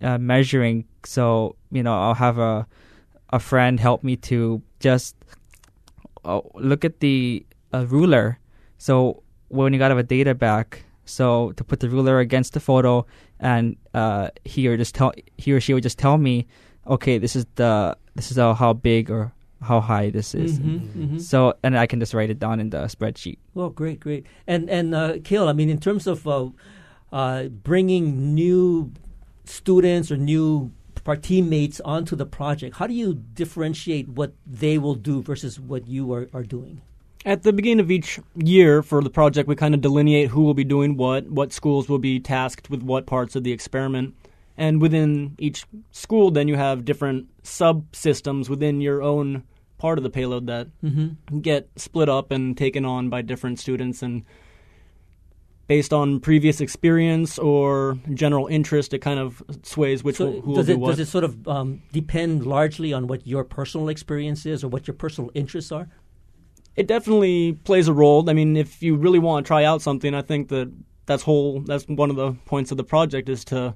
uh, 0.00 0.16
measuring. 0.18 0.84
So 1.04 1.56
you 1.70 1.82
know, 1.82 1.92
I'll 1.94 2.14
have 2.14 2.38
a 2.38 2.66
a 3.30 3.38
friend 3.38 3.80
help 3.80 4.02
me 4.04 4.16
to 4.16 4.62
just 4.80 5.16
uh, 6.24 6.40
look 6.54 6.84
at 6.84 7.00
the 7.00 7.44
uh, 7.72 7.86
ruler. 7.86 8.38
So 8.78 9.22
when 9.48 9.72
you 9.72 9.78
got 9.78 9.92
a 9.92 10.02
data 10.02 10.34
back, 10.34 10.84
so 11.04 11.52
to 11.52 11.64
put 11.64 11.80
the 11.80 11.88
ruler 11.88 12.18
against 12.18 12.54
the 12.54 12.60
photo, 12.60 13.06
and 13.40 13.76
uh, 13.92 14.28
he 14.44 14.66
or 14.68 14.76
just 14.76 14.94
tell 14.94 15.12
he 15.36 15.52
or 15.52 15.60
she 15.60 15.74
would 15.74 15.82
just 15.82 15.98
tell 15.98 16.18
me, 16.18 16.46
okay, 16.86 17.18
this 17.18 17.36
is 17.36 17.46
the 17.56 17.96
this 18.14 18.30
is 18.30 18.36
how, 18.36 18.54
how 18.54 18.72
big 18.72 19.10
or 19.10 19.32
how 19.62 19.80
high 19.80 20.10
this 20.10 20.34
is. 20.34 20.58
Mhm, 20.58 20.80
mhm. 20.96 21.20
So 21.20 21.54
and 21.62 21.76
I 21.78 21.86
can 21.86 22.00
just 22.00 22.14
write 22.14 22.30
it 22.30 22.38
down 22.38 22.60
in 22.60 22.70
the 22.70 22.84
spreadsheet. 22.86 23.38
Well, 23.54 23.70
great, 23.70 24.00
great. 24.00 24.26
And 24.46 24.68
and 24.70 24.94
uh, 24.94 25.18
Kale, 25.24 25.48
I 25.48 25.52
mean, 25.52 25.68
in 25.68 25.78
terms 25.78 26.06
of 26.06 26.26
uh, 26.26 26.48
uh, 27.12 27.44
bringing 27.48 28.34
new 28.34 28.92
students 29.44 30.10
or 30.10 30.16
new 30.16 30.72
par- 31.04 31.16
teammates 31.16 31.80
onto 31.80 32.16
the 32.16 32.26
project, 32.26 32.76
how 32.76 32.86
do 32.86 32.94
you 32.94 33.14
differentiate 33.14 34.08
what 34.08 34.32
they 34.46 34.78
will 34.78 34.94
do 34.94 35.22
versus 35.22 35.60
what 35.60 35.86
you 35.86 36.12
are, 36.12 36.28
are 36.32 36.42
doing? 36.42 36.80
At 37.26 37.42
the 37.42 37.52
beginning 37.52 37.80
of 37.80 37.90
each 37.90 38.20
year 38.36 38.82
for 38.82 39.02
the 39.02 39.08
project, 39.10 39.48
we 39.48 39.56
kind 39.56 39.74
of 39.74 39.80
delineate 39.80 40.28
who 40.28 40.42
will 40.42 40.54
be 40.54 40.64
doing 40.64 40.96
what, 40.96 41.26
what 41.26 41.52
schools 41.52 41.88
will 41.88 41.98
be 41.98 42.20
tasked 42.20 42.68
with 42.68 42.82
what 42.82 43.06
parts 43.06 43.34
of 43.34 43.44
the 43.44 43.52
experiment. 43.52 44.14
And 44.56 44.80
within 44.80 45.34
each 45.38 45.64
school, 45.90 46.30
then 46.30 46.48
you 46.48 46.56
have 46.56 46.84
different 46.84 47.26
subsystems 47.42 48.48
within 48.48 48.80
your 48.80 49.02
own 49.02 49.42
part 49.78 49.98
of 49.98 50.04
the 50.04 50.10
payload 50.10 50.46
that 50.46 50.68
Mm-hmm. 50.84 51.40
get 51.40 51.68
split 51.76 52.08
up 52.08 52.30
and 52.30 52.56
taken 52.56 52.84
on 52.84 53.08
by 53.08 53.22
different 53.22 53.58
students. 53.58 54.02
And 54.02 54.24
based 55.66 55.92
on 55.92 56.20
previous 56.20 56.60
experience 56.60 57.38
or 57.38 57.96
general 58.12 58.46
interest, 58.46 58.92
it 58.92 58.98
kind 58.98 59.18
of 59.18 59.42
sways 59.62 60.04
which 60.04 60.16
So 60.16 60.26
will, 60.26 60.40
who 60.40 60.48
will 60.48 60.56
does 60.56 60.66
do 60.66 60.72
it 60.72 60.78
what. 60.78 60.90
does 60.90 61.00
it 61.00 61.06
sort 61.06 61.24
of 61.24 61.48
um, 61.48 61.82
depend 61.92 62.46
largely 62.46 62.92
on 62.92 63.06
what 63.06 63.26
your 63.26 63.44
personal 63.44 63.88
experience 63.88 64.44
is 64.46 64.62
or 64.62 64.68
what 64.68 64.86
your 64.86 64.94
personal 64.94 65.30
interests 65.34 65.72
are? 65.72 65.88
it 66.76 66.88
definitely 66.88 67.52
plays 67.52 67.86
a 67.86 67.92
role. 67.92 68.28
I 68.28 68.32
mean, 68.32 68.56
if 68.56 68.82
you 68.82 68.96
really 68.96 69.20
want 69.20 69.44
to 69.44 69.48
try 69.48 69.62
out 69.62 69.80
something, 69.80 70.12
I 70.12 70.22
think 70.22 70.48
that 70.48 70.72
that's 71.06 71.22
whole. 71.22 71.60
That's 71.60 71.84
one 71.84 72.10
of 72.10 72.16
the 72.16 72.32
points 72.46 72.72
of 72.72 72.76
the 72.76 72.82
project 72.84 73.28
is 73.28 73.44
to 73.44 73.74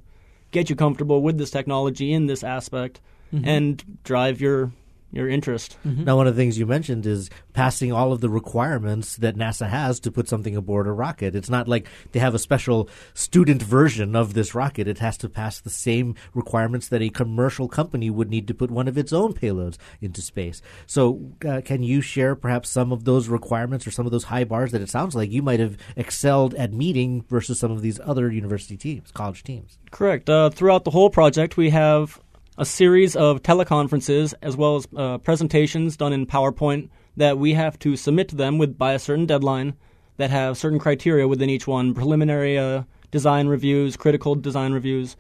get 0.51 0.69
you 0.69 0.75
comfortable 0.75 1.23
with 1.23 1.39
this 1.39 1.51
technology 1.51 2.13
in 2.13 2.27
this 2.27 2.43
aspect 2.43 3.01
and 3.45 3.85
drive 4.03 4.41
your 4.41 4.73
your 5.11 5.29
interest. 5.29 5.77
Now, 5.85 6.17
one 6.17 6.27
of 6.27 6.37
the 6.37 6.41
things 6.41 6.59
you 6.59 6.67
mentioned 6.67 7.07
is 7.07 7.31
passing 7.55 7.93
all 7.93 8.13
of 8.13 8.21
the 8.21 8.29
requirements 8.29 9.17
that 9.17 9.37
NASA 9.37 9.69
has 9.69 10.01
to 10.01 10.13
put 10.13 10.29
something 10.29 10.55
aboard 10.55 10.87
a 10.87 10.93
rocket. 10.93 11.35
It's 11.35 11.49
not 11.49 11.67
like 11.67 11.89
they 12.13 12.21
have 12.21 12.35
a 12.35 12.39
special 12.39 12.91
student 13.15 13.63
version 13.63 14.15
of 14.15 14.35
this 14.35 14.55
rocket. 14.55 14.87
It 14.87 14.99
has 14.99 15.17
to 15.19 15.29
pass 15.29 15.61
the 15.61 15.71
same 15.71 16.15
requirements 16.35 16.89
that 16.89 17.01
a 17.01 17.09
commercial 17.09 17.69
company 17.69 18.11
would 18.11 18.29
need 18.29 18.47
to 18.49 18.55
put 18.55 18.71
one 18.71 18.87
of 18.87 18.99
its 18.99 19.13
own 19.13 19.33
payloads 19.33 19.79
into 20.03 20.21
space. 20.21 20.61
So, 20.87 21.33
uh, 21.47 21.63
can 21.65 21.83
you 21.83 22.03
share 22.03 22.37
perhaps 22.37 22.69
some 22.69 22.93
of 22.93 23.05
those 23.05 23.29
requirements 23.29 23.87
or 23.87 23.91
some 23.91 24.05
of 24.05 24.13
those 24.13 24.25
high 24.25 24.45
bars 24.45 24.73
that 24.73 24.83
it 24.83 24.91
sounds 24.91 25.15
like 25.15 25.31
you 25.31 25.43
might 25.43 25.61
have 25.61 25.79
excelled 25.97 26.55
at 26.55 26.73
meeting 26.73 27.25
versus 27.29 27.59
some 27.59 27.71
of 27.71 27.81
these 27.81 27.99
other 28.05 28.31
university 28.31 28.77
teams, 28.77 29.11
college 29.11 29.43
teams? 29.43 29.79
Correct. 29.91 30.29
Uh, 30.29 30.51
throughout 30.51 30.85
the 30.85 30.91
whole 30.91 31.09
project, 31.09 31.57
we 31.57 31.71
have 31.71 32.21
a 32.59 32.65
series 32.65 33.15
of 33.15 33.41
teleconferences 33.41 34.35
as 34.43 34.57
well 34.57 34.77
as 34.77 34.89
uh, 34.97 35.17
presentations 35.19 35.97
done 35.97 36.13
in 36.13 36.27
PowerPoint 36.27 36.91
that 37.17 37.39
we 37.39 37.55
have 37.55 37.79
to 37.79 37.97
submit 37.97 38.29
to 38.29 38.37
them 38.37 38.59
with 38.59 38.77
by 38.77 38.93
a 38.93 38.99
certain 38.99 39.27
deadline 39.27 39.75
that 40.17 40.31
have 40.31 40.59
certain 40.59 40.81
criteria 40.81 41.29
within 41.29 41.49
each 41.49 41.69
one: 41.69 41.95
preliminary 41.95 42.59
uh, 42.59 42.83
design 43.13 43.47
reviews, 43.47 43.97
critical 43.97 44.35
design 44.35 44.73
reviews, 44.73 45.17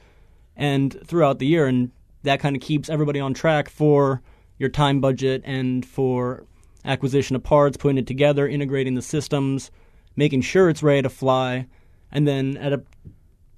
and 0.57 1.00
throughout 1.07 1.38
the 1.38 1.47
year, 1.47 1.66
and 1.66 1.92
that 2.25 2.40
kind 2.40 2.57
of 2.57 2.61
keeps 2.61 2.90
everybody 2.90 3.21
on 3.21 3.33
track 3.33 3.68
for 3.68 4.21
your 4.59 4.68
time 4.68 5.00
budget 5.00 5.40
and 5.45 5.87
for 5.87 6.45
acquisition 6.85 7.37
of 7.37 7.45
parts, 7.45 7.76
putting 7.76 7.99
it 7.99 8.07
together, 8.09 8.49
integrating 8.49 8.95
the 8.95 9.02
systems, 9.02 9.71
making 10.16 10.40
sure 10.40 10.68
it's 10.68 10.83
ready 10.83 11.02
to 11.02 11.09
fly, 11.09 11.68
and 12.11 12.26
then 12.26 12.57
at 12.57 12.73
a 12.73 12.83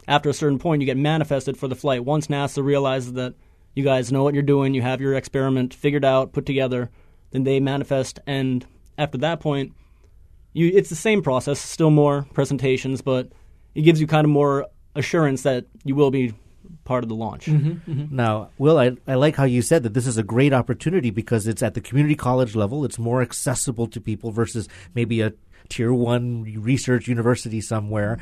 after 0.06 0.28
a 0.28 0.34
certain 0.34 0.58
point, 0.58 0.82
you 0.82 0.86
get 0.86 0.98
manifested 0.98 1.56
for 1.56 1.68
the 1.68 1.74
flight. 1.74 2.04
Once 2.04 2.26
NASA 2.26 2.62
realizes 2.62 3.14
that 3.14 3.34
you 3.74 3.84
guys 3.84 4.12
know 4.12 4.22
what 4.22 4.34
you're 4.34 4.42
doing, 4.42 4.74
you 4.74 4.82
have 4.82 5.00
your 5.00 5.14
experiment 5.14 5.74
figured 5.74 6.04
out, 6.04 6.32
put 6.32 6.46
together, 6.46 6.90
then 7.30 7.44
they 7.44 7.60
manifest, 7.60 8.18
and 8.26 8.66
after 8.98 9.18
that 9.18 9.40
point, 9.40 9.72
you 10.52 10.70
it's 10.74 10.88
the 10.88 10.96
same 10.96 11.22
process, 11.22 11.60
still 11.60 11.90
more 11.90 12.26
presentations, 12.34 13.02
but 13.02 13.30
it 13.74 13.82
gives 13.82 14.00
you 14.00 14.06
kind 14.06 14.24
of 14.24 14.30
more 14.30 14.66
assurance 14.94 15.42
that 15.42 15.66
you 15.84 15.94
will 15.94 16.10
be 16.10 16.34
part 16.84 17.04
of 17.04 17.08
the 17.08 17.14
launch. 17.14 17.46
Mm-hmm, 17.46 17.90
mm-hmm. 17.90 18.16
Now, 18.16 18.50
Will, 18.58 18.78
I, 18.78 18.96
I 19.06 19.14
like 19.14 19.36
how 19.36 19.44
you 19.44 19.62
said 19.62 19.82
that 19.84 19.94
this 19.94 20.06
is 20.06 20.18
a 20.18 20.22
great 20.22 20.52
opportunity 20.52 21.10
because 21.10 21.46
it's 21.46 21.62
at 21.62 21.74
the 21.74 21.80
community 21.80 22.14
college 22.14 22.56
level. 22.56 22.84
It's 22.84 22.98
more 22.98 23.22
accessible 23.22 23.86
to 23.88 24.00
people 24.00 24.32
versus 24.32 24.68
maybe 24.94 25.20
a 25.20 25.32
tier 25.68 25.92
one 25.92 26.42
research 26.58 27.06
university 27.06 27.60
somewhere. 27.60 28.18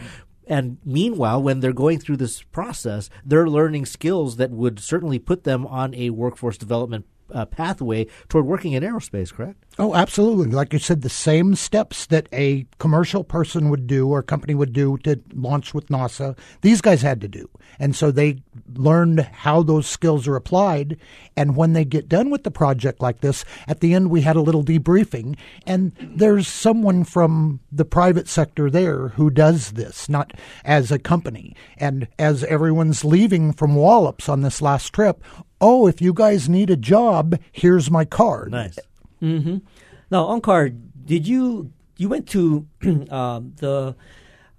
And 0.49 0.79
meanwhile, 0.85 1.43
when 1.43 1.61
they're 1.61 1.73
going 1.73 1.99
through 2.01 2.17
this 2.17 2.43
process, 2.43 3.11
they're 3.25 3.49
learning 3.49 3.87
skills 3.87 4.37
that 4.39 4.51
would 4.51 4.81
certainly 4.81 5.19
put 5.19 5.45
them 5.45 5.67
on 5.67 5.95
a 5.95 6.11
workforce 6.11 6.57
development 6.57 7.05
uh, 7.33 7.45
pathway 7.45 8.07
toward 8.29 8.47
working 8.47 8.73
in 8.73 8.83
aerospace, 8.83 9.33
correct? 9.33 9.63
Oh, 9.81 9.95
absolutely. 9.95 10.51
Like 10.51 10.73
you 10.73 10.81
said, 10.81 11.03
the 11.03 11.09
same 11.09 11.55
steps 11.55 12.07
that 12.07 12.29
a 12.33 12.67
commercial 12.79 13.23
person 13.23 13.71
would 13.71 13.87
do 13.87 14.09
or 14.09 14.25
company 14.25 14.53
would 14.53 14.73
do 14.73 14.99
to 14.99 15.21
launch 15.33 15.73
with 15.73 15.87
NASA, 15.87 16.37
these 16.63 16.81
guys 16.81 17.01
had 17.01 17.21
to 17.21 17.29
do. 17.29 17.49
And 17.79 17.95
so 17.95 18.11
they 18.11 18.43
learned 18.75 19.21
how 19.21 19.63
those 19.63 19.87
skills 19.87 20.27
are 20.27 20.35
applied. 20.35 20.97
And 21.37 21.55
when 21.55 21.75
they 21.75 21.85
get 21.85 22.09
done 22.09 22.29
with 22.29 22.43
the 22.43 22.51
project 22.51 23.01
like 23.01 23.21
this, 23.21 23.45
at 23.69 23.79
the 23.79 23.95
end 23.95 24.11
we 24.11 24.23
had 24.23 24.35
a 24.35 24.41
little 24.41 24.65
debriefing. 24.65 25.39
And 25.65 25.93
there's 26.01 26.49
someone 26.49 27.05
from 27.05 27.61
the 27.71 27.85
private 27.85 28.27
sector 28.27 28.69
there 28.69 29.09
who 29.09 29.31
does 29.31 29.73
this, 29.73 30.09
not 30.09 30.33
as 30.65 30.91
a 30.91 30.99
company. 30.99 31.55
And 31.77 32.09
as 32.19 32.43
everyone's 32.45 33.05
leaving 33.05 33.53
from 33.53 33.77
Wallops 33.77 34.29
on 34.29 34.41
this 34.41 34.61
last 34.61 34.93
trip, 34.93 35.23
oh, 35.61 35.87
if 35.87 36.03
you 36.03 36.13
guys 36.13 36.49
need 36.49 36.69
a 36.69 36.77
job, 36.77 37.39
here's 37.53 37.93
my 37.93 38.05
card. 38.05 38.51
Nice. 38.51 38.77
Now, 39.21 40.27
Onkar, 40.29 40.75
did 41.05 41.27
you 41.27 41.73
you 41.97 42.09
went 42.09 42.29
to 42.29 42.67
um, 43.11 43.53
the 43.57 43.95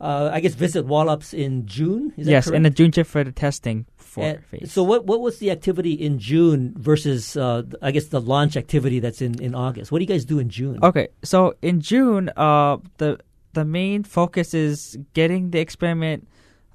uh, 0.01 0.29
I 0.31 0.39
guess 0.39 0.53
visit 0.55 0.85
Wallops 0.85 1.33
in 1.33 1.65
June? 1.65 2.13
Is 2.17 2.25
that 2.25 2.31
yes, 2.31 2.45
correct? 2.45 2.55
in 2.55 2.63
the 2.63 2.69
June 2.69 2.91
trip 2.91 3.07
for 3.07 3.23
the 3.23 3.31
testing 3.31 3.85
for 3.97 4.23
And 4.23 4.43
phase. 4.45 4.71
so 4.71 4.83
what 4.83 5.05
what 5.05 5.19
was 5.21 5.39
the 5.39 5.51
activity 5.51 5.93
in 5.93 6.19
June 6.19 6.73
versus 6.77 7.35
uh, 7.35 7.63
I 7.81 7.91
guess 7.91 8.05
the 8.07 8.21
launch 8.21 8.55
activity 8.57 8.99
that's 8.99 9.21
in, 9.21 9.41
in 9.41 9.55
August? 9.55 9.91
What 9.91 9.99
do 9.99 10.03
you 10.03 10.07
guys 10.07 10.25
do 10.25 10.39
in 10.39 10.49
June? 10.49 10.79
Okay, 10.83 11.07
so 11.23 11.53
in 11.61 11.81
June, 11.81 12.29
uh, 12.37 12.77
the 12.97 13.19
the 13.53 13.65
main 13.65 14.03
focus 14.03 14.53
is 14.53 14.97
getting 15.13 15.51
the 15.51 15.59
experiment 15.59 16.27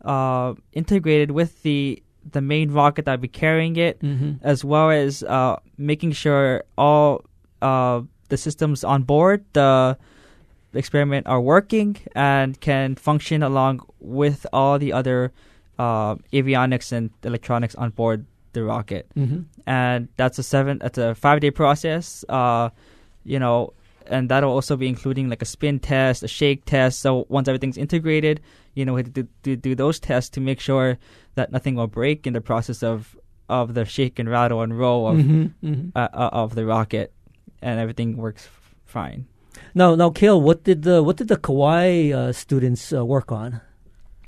uh, 0.05 0.55
integrated 0.73 1.31
with 1.31 1.63
the 1.63 2.03
the 2.33 2.41
main 2.41 2.71
rocket 2.73 3.05
that'll 3.05 3.21
be 3.21 3.29
carrying 3.29 3.77
it, 3.77 4.01
Mhm. 4.01 4.39
as 4.43 4.65
well 4.65 4.91
as 4.91 5.23
uh, 5.25 5.57
making 5.77 6.13
sure 6.13 6.65
all 6.77 7.21
uh, 7.69 7.99
the 8.29 8.37
systems 8.37 8.85
on 8.85 9.01
board 9.13 9.39
the 9.53 9.97
experiment 10.75 11.27
are 11.27 11.41
working 11.41 11.97
and 12.15 12.61
can 12.61 12.95
function 12.97 13.43
along 13.43 13.81
with 14.01 14.47
all 14.53 14.79
the 14.79 14.93
other 14.93 15.33
uh, 15.79 16.15
avionics 16.33 16.93
and 16.93 17.11
electronics 17.23 17.75
on 17.77 17.91
board 17.91 18.27
the 18.53 18.63
rocket 18.63 19.05
Mhm. 19.17 19.45
and 19.67 20.01
that's 20.17 20.39
a 20.39 20.43
seven 20.43 20.79
that's 20.79 20.99
a 20.99 21.15
five 21.25 21.41
day 21.41 21.51
process 21.51 22.25
uh 22.29 22.71
you 23.25 23.39
know 23.43 23.73
and 24.07 24.29
that'll 24.31 24.53
also 24.59 24.77
be 24.77 24.87
including 24.87 25.27
like 25.29 25.43
a 25.43 25.51
spin 25.57 25.81
test 25.81 26.23
a 26.23 26.29
shake 26.29 26.63
test 26.65 27.01
so 27.01 27.27
once 27.29 27.49
everything's 27.51 27.77
integrated 27.87 28.37
you 28.79 28.85
know 28.85 28.95
we 28.95 29.01
have 29.03 29.13
to 29.13 29.23
do, 29.23 29.29
do, 29.43 29.57
do 29.57 29.73
those 29.75 29.99
tests 29.99 30.31
to 30.31 30.41
make 30.41 30.61
sure 30.61 30.99
that 31.35 31.51
nothing 31.51 31.75
will 31.75 31.89
break 32.01 32.27
in 32.29 32.33
the 32.33 32.41
process 32.41 32.83
of 32.83 33.17
of 33.49 33.75
the 33.75 33.85
shake 33.85 34.21
and 34.21 34.29
rattle 34.31 34.63
and 34.63 34.79
roll 34.79 35.09
of 35.11 35.17
Mhm, 35.19 35.51
mhm. 35.63 35.91
uh, 35.97 36.09
uh, 36.15 36.31
of 36.43 36.55
the 36.55 36.65
rocket 36.65 37.11
and 37.65 37.81
everything 37.81 38.17
works 38.17 38.45
f- 38.47 38.75
fine 38.85 39.27
Now, 39.75 39.95
now, 39.95 40.11
Kale, 40.11 40.41
what 40.41 40.65
did 40.65 40.83
the 40.83 41.03
what 41.03 41.17
did 41.17 41.29
the 41.29 41.37
Kauai 41.37 42.13
uh, 42.13 42.33
students 42.33 42.93
uh, 42.93 43.05
work 43.05 43.33
on? 43.33 43.61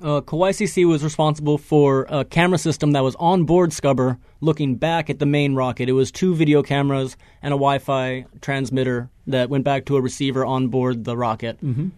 Uh, 0.00 0.20
Kauai 0.20 0.52
CC 0.52 0.84
was 0.84 1.02
responsible 1.02 1.56
for 1.56 2.06
a 2.10 2.24
camera 2.24 2.58
system 2.58 2.92
that 2.92 3.02
was 3.02 3.16
on 3.16 3.44
board 3.44 3.70
Scubber 3.70 4.18
looking 4.40 4.74
back 4.76 5.08
at 5.08 5.18
the 5.18 5.26
main 5.26 5.54
rocket. 5.54 5.88
It 5.88 5.92
was 5.92 6.12
two 6.12 6.34
video 6.34 6.62
cameras 6.62 7.16
and 7.42 7.54
a 7.54 7.56
Wi 7.56 7.78
Fi 7.78 8.26
transmitter 8.40 9.08
that 9.26 9.48
went 9.48 9.64
back 9.64 9.86
to 9.86 9.96
a 9.96 10.02
receiver 10.02 10.44
on 10.44 10.68
board 10.68 11.04
the 11.04 11.16
rocket. 11.16 11.56
Mm-hmm. 11.64 11.88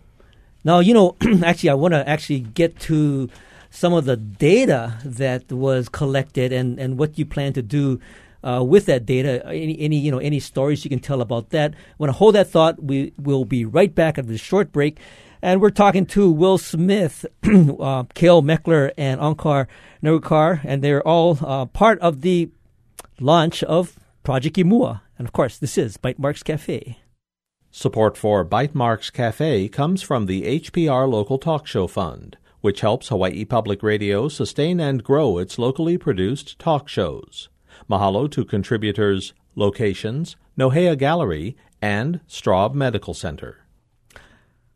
Now, 0.62 0.78
you 0.78 0.94
know, 0.94 1.16
actually, 1.44 1.70
I 1.70 1.74
want 1.74 1.94
to 1.94 2.08
actually 2.08 2.40
get 2.40 2.78
to 2.80 3.28
some 3.70 3.92
of 3.92 4.04
the 4.04 4.16
data 4.16 4.98
that 5.04 5.50
was 5.50 5.88
collected 5.88 6.52
and, 6.52 6.78
and 6.78 6.98
what 6.98 7.18
you 7.18 7.26
plan 7.26 7.52
to 7.54 7.62
do 7.62 8.00
uh, 8.42 8.62
with 8.66 8.86
that 8.86 9.06
data. 9.06 9.44
Any, 9.46 9.78
any, 9.80 9.98
you 9.98 10.10
know, 10.10 10.18
any 10.18 10.40
stories 10.40 10.84
you 10.84 10.88
can 10.88 11.00
tell 11.00 11.20
about 11.20 11.50
that. 11.50 11.74
I 11.74 11.94
want 11.98 12.08
to 12.08 12.18
hold 12.18 12.34
that 12.34 12.50
thought. 12.50 12.82
We 12.82 13.12
will 13.18 13.44
be 13.44 13.64
right 13.64 13.94
back 13.94 14.18
after 14.18 14.30
this 14.30 14.40
short 14.40 14.72
break. 14.72 14.98
And 15.40 15.60
we're 15.60 15.70
talking 15.70 16.04
to 16.06 16.30
Will 16.30 16.58
Smith, 16.58 17.24
uh, 17.44 18.04
Kale 18.14 18.42
Meckler, 18.42 18.92
and 18.98 19.20
Onkar 19.20 19.68
Nerurkar, 20.02 20.60
and 20.64 20.82
they're 20.82 21.06
all 21.06 21.38
uh, 21.40 21.66
part 21.66 22.00
of 22.00 22.22
the 22.22 22.50
launch 23.20 23.62
of 23.62 23.98
Project 24.24 24.56
Imua. 24.56 25.00
And 25.16 25.26
of 25.26 25.32
course, 25.32 25.58
this 25.58 25.78
is 25.78 25.96
Bytemarks 25.96 26.42
Cafe. 26.42 26.98
Support 27.70 28.16
for 28.16 28.44
Bytemarks 28.44 29.12
Cafe 29.12 29.68
comes 29.68 30.02
from 30.02 30.26
the 30.26 30.60
HPR 30.60 31.08
Local 31.08 31.38
Talk 31.38 31.66
Show 31.66 31.86
Fund, 31.86 32.36
which 32.60 32.80
helps 32.80 33.08
Hawaii 33.08 33.44
Public 33.44 33.82
Radio 33.82 34.28
sustain 34.28 34.80
and 34.80 35.04
grow 35.04 35.38
its 35.38 35.58
locally 35.58 35.98
produced 35.98 36.58
talk 36.58 36.88
shows. 36.88 37.48
Mahalo 37.88 38.30
to 38.30 38.44
contributors 38.44 39.32
Locations, 39.54 40.36
Nohea 40.58 40.96
Gallery, 40.96 41.56
and 41.80 42.20
Straub 42.28 42.74
Medical 42.74 43.14
Center. 43.14 43.64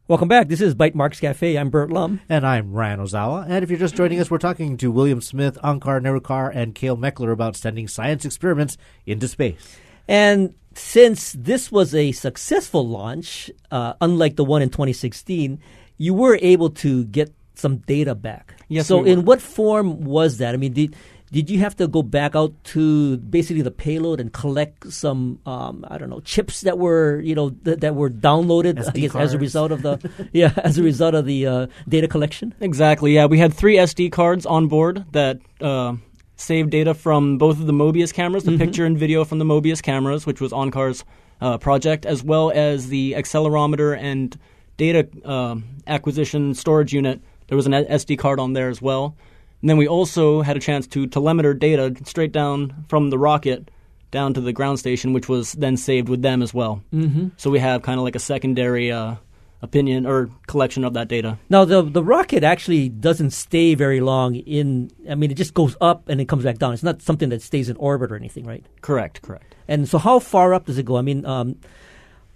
Welcome 0.09 0.29
back. 0.29 0.49
This 0.49 0.63
is 0.63 0.75
Bytemarks 0.75 1.21
Cafe. 1.21 1.57
I'm 1.57 1.69
Burt 1.69 1.91
Lum. 1.91 2.21
And 2.29 2.47
I'm 2.47 2.73
Ryan 2.73 3.01
Ozawa. 3.01 3.45
And 3.49 3.63
if 3.63 3.71
you're 3.71 3.79
just 3.79 3.97
joining 3.97 4.19
us, 4.19 4.31
we're 4.31 4.39
talking 4.39 4.77
to 4.79 4.91
William 4.91 5.21
Smith, 5.21 5.59
Onkar 5.63 6.01
Nerurkar, 6.01 6.51
and 6.55 6.75
Kale 6.75 6.97
Meckler 6.97 7.33
about 7.33 7.55
sending 7.55 7.87
science 7.87 8.25
experiments 8.25 8.79
into 9.05 9.29
space. 9.29 9.77
And 10.09 10.55
since 10.75 11.33
this 11.33 11.71
was 11.71 11.95
a 11.95 12.13
successful 12.13 12.89
launch, 12.89 13.51
uh, 13.71 13.93
unlike 14.01 14.37
the 14.37 14.45
one 14.45 14.63
in 14.63 14.71
2016, 14.71 15.61
you 15.99 16.15
were 16.15 16.39
able 16.41 16.71
to 16.71 17.05
get 17.05 17.33
some 17.55 17.77
data 17.77 18.15
back. 18.15 18.55
Yes, 18.69 18.87
So, 18.87 19.03
we 19.03 19.11
in 19.11 19.25
what 19.27 19.41
form 19.41 20.05
was 20.05 20.39
that? 20.39 20.55
I 20.55 20.57
mean, 20.57 20.73
did 20.73 20.97
did 21.33 21.49
you 21.49 21.59
have 21.61 21.75
to 21.77 21.89
go 21.89 22.03
back 22.03 22.37
out 22.37 22.53
to 22.63 23.17
basically 23.17 23.63
the 23.63 23.71
payload 23.71 24.21
and 24.21 24.33
collect 24.33 24.93
some, 24.93 25.41
um, 25.47 25.85
I 25.89 25.97
don't 25.97 26.11
know, 26.11 26.21
chips 26.21 26.61
that 26.61 26.79
were 26.79 27.21
you 27.21 27.35
know 27.35 27.51
th- 27.51 27.81
that 27.81 27.95
were 27.95 28.11
downloaded 28.11 28.79
I 28.87 28.91
guess, 28.93 29.17
as 29.17 29.33
a 29.33 29.39
result 29.39 29.73
of 29.73 29.83
the 29.83 30.29
yeah 30.33 30.53
as 30.59 30.79
a 30.79 30.83
result 30.83 31.15
of 31.15 31.25
the 31.25 31.47
uh, 31.47 31.67
data 31.89 32.07
collection? 32.07 32.55
Exactly. 32.61 33.15
Yeah, 33.15 33.27
we 33.27 33.39
had 33.39 33.55
three 33.55 33.77
SD 33.77 34.13
cards 34.13 34.45
on 34.45 34.69
board 34.69 35.07
that 35.13 35.41
uh, 35.63 35.97
saved 36.37 36.71
data 36.71 36.93
from 36.93 37.39
both 37.39 37.59
of 37.59 37.67
the 37.67 37.73
Mobius 37.73 38.13
cameras, 38.13 38.45
the 38.45 38.59
picture 38.59 38.85
and 38.85 38.99
video 38.99 39.25
from 39.25 39.39
the 39.39 39.45
Mobius 39.47 39.83
cameras, 39.83 40.27
which 40.27 40.41
was 40.41 40.53
Onkar's 40.53 41.03
uh, 41.41 41.57
project, 41.57 42.05
as 42.05 42.23
well 42.23 42.51
as 42.51 42.89
the 42.89 43.15
accelerometer 43.15 43.97
and 43.99 44.39
data 44.77 45.09
uh, 45.25 45.57
acquisition 45.87 46.55
storage 46.55 46.93
unit. 46.93 47.21
There 47.49 47.57
was 47.57 47.67
an 47.67 47.73
SD 47.73 48.19
card 48.19 48.39
on 48.39 48.53
there 48.53 48.69
as 48.69 48.83
well. 48.83 49.17
And 49.63 49.71
then 49.71 49.77
we 49.77 49.89
also 49.89 50.43
had 50.43 50.57
a 50.57 50.61
chance 50.61 50.87
to 50.89 51.07
telemeter 51.07 51.59
data 51.59 51.95
straight 52.05 52.33
down 52.33 52.85
from 52.89 53.11
the 53.11 53.19
rocket 53.19 53.71
down 54.11 54.35
to 54.35 54.41
the 54.41 54.53
ground 54.53 54.79
station, 54.79 55.13
which 55.13 55.29
was 55.29 55.53
then 55.53 55.77
saved 55.77 56.09
with 56.09 56.21
them 56.21 56.43
as 56.43 56.53
well. 56.53 56.83
Mm-hmm. 56.93 57.29
So 57.37 57.49
we 57.49 57.61
have 57.61 57.83
kind 57.83 57.99
of 57.99 58.05
like 58.05 58.17
a 58.17 58.21
secondary 58.21 58.93
uh, 58.93 59.15
opinion 59.63 60.05
or 60.05 60.29
collection 60.49 60.85
of 60.85 60.95
that 60.95 61.09
data. 61.09 61.39
Now 61.49 61.65
the 61.65 61.83
the 61.83 62.03
rocket 62.03 62.45
actually 62.45 62.89
doesn't 62.89 63.31
stay 63.31 63.75
very 63.75 64.01
long 64.01 64.35
in. 64.35 64.91
I 65.09 65.15
mean, 65.15 65.31
it 65.31 65.37
just 65.37 65.55
goes 65.55 65.77
up 65.81 66.09
and 66.09 66.21
it 66.21 66.27
comes 66.27 66.45
back 66.45 66.59
down. 66.59 66.75
It's 66.75 66.83
not 66.83 67.01
something 67.01 67.31
that 67.31 67.41
stays 67.41 67.69
in 67.69 67.77
orbit 67.77 68.13
or 68.13 68.17
anything, 68.17 68.45
right? 68.45 68.65
Correct, 68.83 69.23
correct. 69.23 69.55
And 69.69 69.89
so, 69.89 69.99
how 69.99 70.19
far 70.19 70.53
up 70.53 70.67
does 70.67 70.79
it 70.79 70.85
go? 70.85 70.97
I 70.97 71.03
mean, 71.03 71.25
um, 71.25 71.57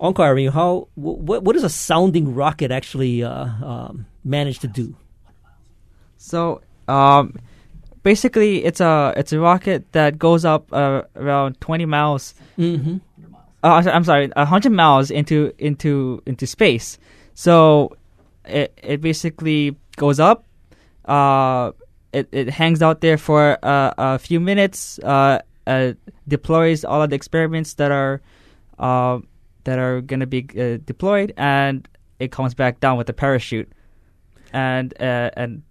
Onkar, 0.01 0.31
I 0.31 0.35
mean, 0.35 0.53
how 0.53 0.89
wh- 0.95 1.19
what 1.21 1.43
what 1.43 1.55
does 1.55 1.65
a 1.65 1.69
sounding 1.69 2.35
rocket 2.35 2.71
actually 2.71 3.23
uh, 3.23 3.47
um, 3.65 4.07
manage 4.25 4.61
to 4.61 4.69
do? 4.69 4.97
So 6.17 6.63
um, 6.89 7.35
basically, 8.03 8.65
it's 8.65 8.81
a 8.81 9.13
it's 9.17 9.33
a 9.33 9.41
rocket 9.41 9.93
that 9.93 10.19
goes 10.19 10.45
up 10.45 10.73
uh, 10.73 11.03
around 11.15 11.61
20 11.61 11.87
miles. 11.87 12.35
Mm-hmm. 12.59 12.99
Uh, 13.63 13.83
I'm 13.93 14.05
sorry, 14.05 14.29
100 14.29 14.71
miles 14.71 15.11
into 15.11 15.53
into 15.59 16.23
into 16.27 16.47
space. 16.47 16.99
So 17.35 17.97
it 18.45 18.79
it 18.83 19.01
basically 19.01 19.77
goes 19.97 20.21
up. 20.21 20.45
Uh, 21.05 21.73
it 22.13 22.29
it 22.33 22.51
hangs 22.51 22.83
out 22.83 23.01
there 23.01 23.19
for 23.19 23.59
uh, 23.63 23.93
a 23.99 24.19
few 24.19 24.41
minutes. 24.41 24.99
Uh, 25.01 25.41
uh, 25.67 25.93
deploys 26.29 26.85
all 26.85 27.03
of 27.03 27.11
the 27.11 27.17
experiments 27.17 27.75
that 27.75 27.91
are 27.91 28.21
uh, 28.79 29.19
that 29.65 29.79
are 29.79 30.01
going 30.01 30.21
to 30.21 30.27
be 30.27 30.47
uh, 30.59 30.79
deployed, 30.85 31.35
and 31.37 31.89
it 32.21 32.31
comes 32.31 32.55
back 32.55 32.81
down 32.81 32.97
with 32.97 33.09
a 33.09 33.13
parachute, 33.13 33.71
and 34.53 34.95
uh, 35.01 35.31
and 35.37 35.63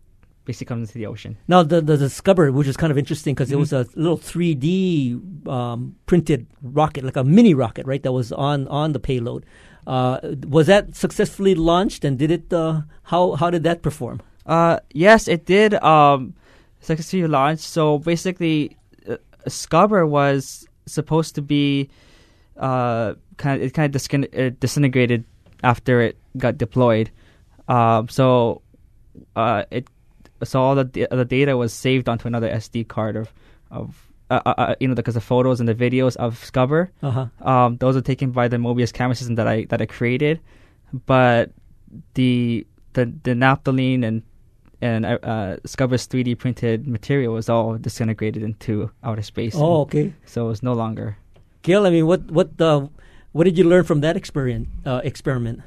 basically 0.45 0.67
comes 0.67 0.89
into 0.89 0.97
the 0.97 1.05
ocean. 1.07 1.37
Now 1.47 1.63
the 1.63 1.81
the 1.81 1.97
Discover, 1.97 2.51
which 2.51 2.67
is 2.67 2.77
kind 2.77 2.91
of 2.91 2.97
interesting 2.97 3.33
because 3.35 3.51
it 3.51 3.55
Mm-hmm. 3.55 3.59
was 3.59 3.73
a 3.73 3.85
little 3.95 4.17
3D 4.17 5.47
um, 5.47 5.95
printed 6.05 6.47
rocket, 6.61 7.03
like 7.03 7.15
a 7.17 7.23
mini 7.23 7.53
rocket, 7.53 7.85
right? 7.85 8.01
That 8.03 8.11
was 8.13 8.31
on 8.31 8.67
on 8.67 8.93
the 8.93 8.99
payload. 8.99 9.45
Uh, 9.87 10.19
was 10.47 10.67
that 10.67 10.95
successfully 10.95 11.53
launched, 11.55 12.03
and 12.05 12.17
did 12.17 12.31
it? 12.31 12.51
Uh, 12.53 12.81
how 13.03 13.33
how 13.33 13.49
did 13.49 13.63
that 13.63 13.81
perform? 13.81 14.21
Uh, 14.45 14.79
yes, 14.93 15.27
it 15.27 15.45
did. 15.45 15.73
Um, 15.83 16.33
successfully 16.81 17.27
launch. 17.27 17.59
So 17.59 17.99
basically, 17.99 18.77
uh, 19.09 19.17
Scubber 19.47 20.07
was 20.07 20.67
supposed 20.85 21.35
to 21.35 21.41
be 21.41 21.89
uh, 22.57 23.13
kind 23.37 23.61
of 23.61 23.67
it 23.67 23.73
kind 23.73 23.85
of 23.87 23.91
diskin- 24.01 24.29
uh, 24.37 24.51
disintegrated 24.59 25.23
after 25.63 26.01
it 26.01 26.17
got 26.37 26.57
deployed. 26.57 27.09
Um, 27.67 28.07
so 28.09 28.61
uh, 29.35 29.63
it 29.71 29.87
so 30.45 30.61
all 30.61 30.75
the 30.75 30.85
the 31.11 31.25
data 31.25 31.57
was 31.57 31.73
saved 31.73 32.07
onto 32.07 32.27
another 32.27 32.49
SD 32.49 32.87
card 32.87 33.15
of 33.15 33.33
of 33.71 34.07
uh, 34.31 34.41
uh, 34.45 34.53
uh, 34.57 34.75
you 34.79 34.87
know 34.87 34.95
because 34.95 35.13
the 35.13 35.21
photos 35.21 35.59
and 35.59 35.67
the 35.69 35.75
videos 35.75 36.15
of 36.17 36.39
Scubber 36.39 36.89
Uh 37.03 37.11
huh. 37.11 37.27
um, 37.47 37.77
those 37.77 37.95
are 37.95 38.01
taken 38.01 38.31
by 38.31 38.47
the 38.47 38.57
Mobius 38.57 38.91
camera 38.93 39.15
system 39.15 39.35
that 39.35 39.47
I 39.47 39.65
that 39.65 39.81
I 39.81 39.85
created, 39.85 40.39
but 41.05 41.51
the 42.13 42.65
the 42.93 43.05
the 43.23 43.31
naphthalene 43.33 44.03
and 44.03 44.23
and 44.81 45.05
uh, 45.05 45.17
uh, 45.23 45.57
Scubber's 45.65 46.07
3D 46.07 46.37
printed 46.37 46.85
material 46.87 47.33
was 47.33 47.49
all 47.49 47.77
disintegrated 47.77 48.43
into 48.43 48.91
outer 49.03 49.21
space. 49.21 49.55
Oh, 49.55 49.81
okay. 49.81 50.13
so 50.25 50.49
it's 50.49 50.61
no 50.61 50.73
longer. 50.73 51.17
Gil, 51.61 51.85
I 51.85 51.89
mean, 51.89 52.05
what 52.07 52.29
what 52.31 52.49
uh, 52.61 52.87
what 53.31 53.45
did 53.45 53.57
you 53.57 53.63
learn 53.63 53.83
from 53.83 54.01
that 54.01 54.15
experiment? 54.17 54.67
Uh, 54.85 55.01
experiment. 55.03 55.61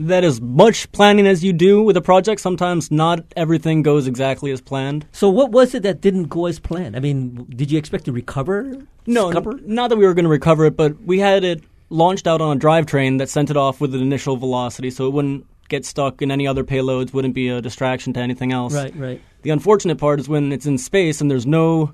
That 0.00 0.24
as 0.24 0.40
much 0.40 0.90
planning 0.92 1.26
as 1.26 1.44
you 1.44 1.52
do 1.52 1.82
with 1.82 1.96
a 1.96 2.00
project, 2.00 2.40
sometimes 2.40 2.90
not 2.90 3.24
everything 3.36 3.82
goes 3.82 4.06
exactly 4.06 4.50
as 4.50 4.60
planned. 4.60 5.06
So, 5.12 5.28
what 5.28 5.50
was 5.50 5.74
it 5.74 5.82
that 5.84 6.00
didn't 6.00 6.24
go 6.24 6.46
as 6.46 6.58
planned? 6.58 6.96
I 6.96 7.00
mean, 7.00 7.46
did 7.50 7.70
you 7.70 7.78
expect 7.78 8.06
to 8.06 8.12
recover? 8.12 8.76
No, 9.06 9.30
n- 9.30 9.60
not 9.66 9.90
that 9.90 9.96
we 9.96 10.06
were 10.06 10.14
going 10.14 10.24
to 10.24 10.30
recover 10.30 10.66
it, 10.66 10.76
but 10.76 11.00
we 11.02 11.18
had 11.18 11.44
it 11.44 11.62
launched 11.90 12.26
out 12.26 12.40
on 12.40 12.56
a 12.56 12.60
drivetrain 12.60 13.18
that 13.18 13.28
sent 13.28 13.50
it 13.50 13.56
off 13.56 13.80
with 13.80 13.94
an 13.94 14.00
initial 14.00 14.36
velocity, 14.36 14.90
so 14.90 15.06
it 15.06 15.10
wouldn't 15.10 15.46
get 15.68 15.84
stuck 15.84 16.20
in 16.22 16.30
any 16.30 16.46
other 16.46 16.64
payloads, 16.64 17.12
wouldn't 17.12 17.34
be 17.34 17.48
a 17.48 17.60
distraction 17.60 18.12
to 18.12 18.20
anything 18.20 18.52
else. 18.52 18.74
Right, 18.74 18.94
right. 18.96 19.20
The 19.42 19.50
unfortunate 19.50 19.98
part 19.98 20.20
is 20.20 20.28
when 20.28 20.52
it's 20.52 20.66
in 20.66 20.78
space 20.78 21.20
and 21.20 21.30
there's 21.30 21.46
no 21.46 21.92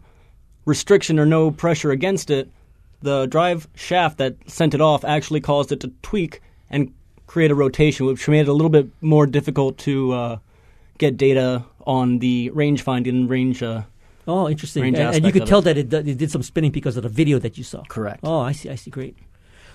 restriction 0.64 1.18
or 1.18 1.26
no 1.26 1.50
pressure 1.50 1.90
against 1.90 2.30
it, 2.30 2.50
the 3.02 3.26
drive 3.26 3.68
shaft 3.74 4.18
that 4.18 4.36
sent 4.46 4.74
it 4.74 4.80
off 4.80 5.04
actually 5.04 5.40
caused 5.40 5.72
it 5.72 5.80
to 5.80 5.92
tweak 6.02 6.40
and 6.68 6.92
create 7.28 7.52
a 7.52 7.54
rotation, 7.54 8.06
which 8.06 8.26
made 8.26 8.40
it 8.40 8.48
a 8.48 8.52
little 8.52 8.70
bit 8.70 8.88
more 9.00 9.26
difficult 9.26 9.78
to 9.78 10.12
uh, 10.12 10.38
get 10.98 11.16
data 11.16 11.64
on 11.86 12.18
the 12.18 12.50
range 12.50 12.82
finding 12.82 13.14
and 13.14 13.30
range. 13.30 13.62
Uh, 13.62 13.82
Oh, 14.30 14.46
interesting. 14.46 14.82
Range 14.82 14.98
And, 14.98 15.16
and 15.16 15.24
you 15.24 15.32
could 15.32 15.46
tell 15.46 15.60
it. 15.60 15.62
that 15.64 15.78
it, 15.78 16.06
it 16.06 16.18
did 16.18 16.30
some 16.30 16.42
spinning 16.42 16.70
because 16.70 16.98
of 16.98 17.02
the 17.02 17.08
video 17.08 17.38
that 17.38 17.56
you 17.56 17.64
saw. 17.64 17.82
Correct. 17.88 18.20
Oh, 18.22 18.40
I 18.40 18.52
see. 18.52 18.68
I 18.68 18.74
see. 18.74 18.90
Great. 18.90 19.16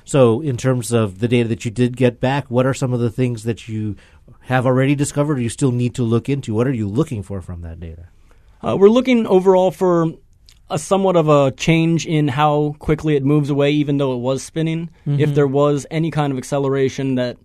So, 0.05 0.41
in 0.41 0.57
terms 0.57 0.91
of 0.91 1.17
the 1.19 1.27
data 1.27 1.49
that 1.49 1.65
you 1.65 1.71
did 1.71 1.97
get 1.97 2.19
back, 2.19 2.51
what 2.51 2.65
are 2.67 2.73
some 2.75 2.93
of 2.93 2.99
the 2.99 3.09
things 3.09 3.45
that 3.45 3.67
you 3.67 3.95
have 4.41 4.67
already 4.67 4.93
discovered 4.93 5.39
or 5.39 5.41
you 5.41 5.49
still 5.49 5.71
need 5.71 5.95
to 5.95 6.03
look 6.03 6.29
into? 6.29 6.53
What 6.53 6.67
are 6.67 6.73
you 6.73 6.87
looking 6.87 7.23
for 7.23 7.41
from 7.41 7.61
that 7.61 7.79
data? 7.79 8.09
Uh, 8.61 8.77
we're 8.77 8.89
looking 8.89 9.25
overall 9.25 9.71
for 9.71 10.11
a 10.73 10.79
somewhat 10.79 11.15
of 11.15 11.29
a 11.29 11.51
change 11.51 12.05
in 12.05 12.27
how 12.27 12.75
quickly 12.79 13.15
it 13.15 13.23
moves 13.23 13.49
away, 13.49 13.71
even 13.71 13.97
though 13.97 14.13
it 14.13 14.19
was 14.19 14.43
spinning. 14.43 14.89
If 15.05 15.36
there 15.36 15.47
was 15.47 15.86
any 15.91 16.12
kind 16.12 16.31
of 16.31 16.38
acceleration 16.38 17.15
that 17.15 17.38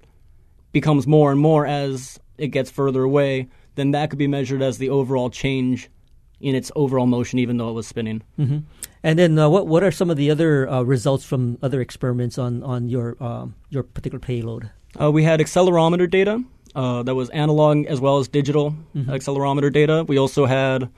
becomes 0.72 1.06
more 1.06 1.30
and 1.30 1.40
more 1.40 1.66
as 1.66 2.18
it 2.36 2.48
gets 2.48 2.70
further 2.70 3.02
away, 3.02 3.48
then 3.74 3.92
that 3.92 4.10
could 4.10 4.18
be 4.18 4.26
measured 4.26 4.62
as 4.62 4.78
the 4.78 4.90
overall 4.90 5.30
change 5.30 5.90
in 6.40 6.54
its 6.54 6.70
overall 6.76 7.06
motion, 7.06 7.38
even 7.38 7.56
though 7.56 7.68
it 7.68 7.72
was 7.72 7.86
spinning. 7.86 8.22
hmm 8.36 8.58
And 9.02 9.18
then, 9.18 9.38
uh, 9.38 9.48
what 9.48 9.66
what 9.66 9.82
are 9.82 9.90
some 9.90 10.10
of 10.10 10.16
the 10.16 10.30
other 10.30 10.68
uh, 10.68 10.82
results 10.82 11.24
from 11.24 11.58
other 11.62 11.80
experiments 11.80 12.38
on 12.38 12.62
on 12.62 12.88
your 12.88 13.16
um, 13.22 13.54
your 13.70 13.82
particular 13.82 14.20
payload? 14.20 14.70
Uh, 15.00 15.10
we 15.12 15.24
had 15.24 15.40
accelerometer 15.40 16.08
data 16.10 16.42
uh, 16.74 17.02
that 17.02 17.14
was 17.14 17.28
analog 17.30 17.86
as 17.86 18.00
well 18.00 18.18
as 18.18 18.28
digital 18.28 18.74
accelerometer 18.96 19.72
data. 19.72 20.04
We 20.08 20.18
also 20.18 20.46
had 20.46 20.88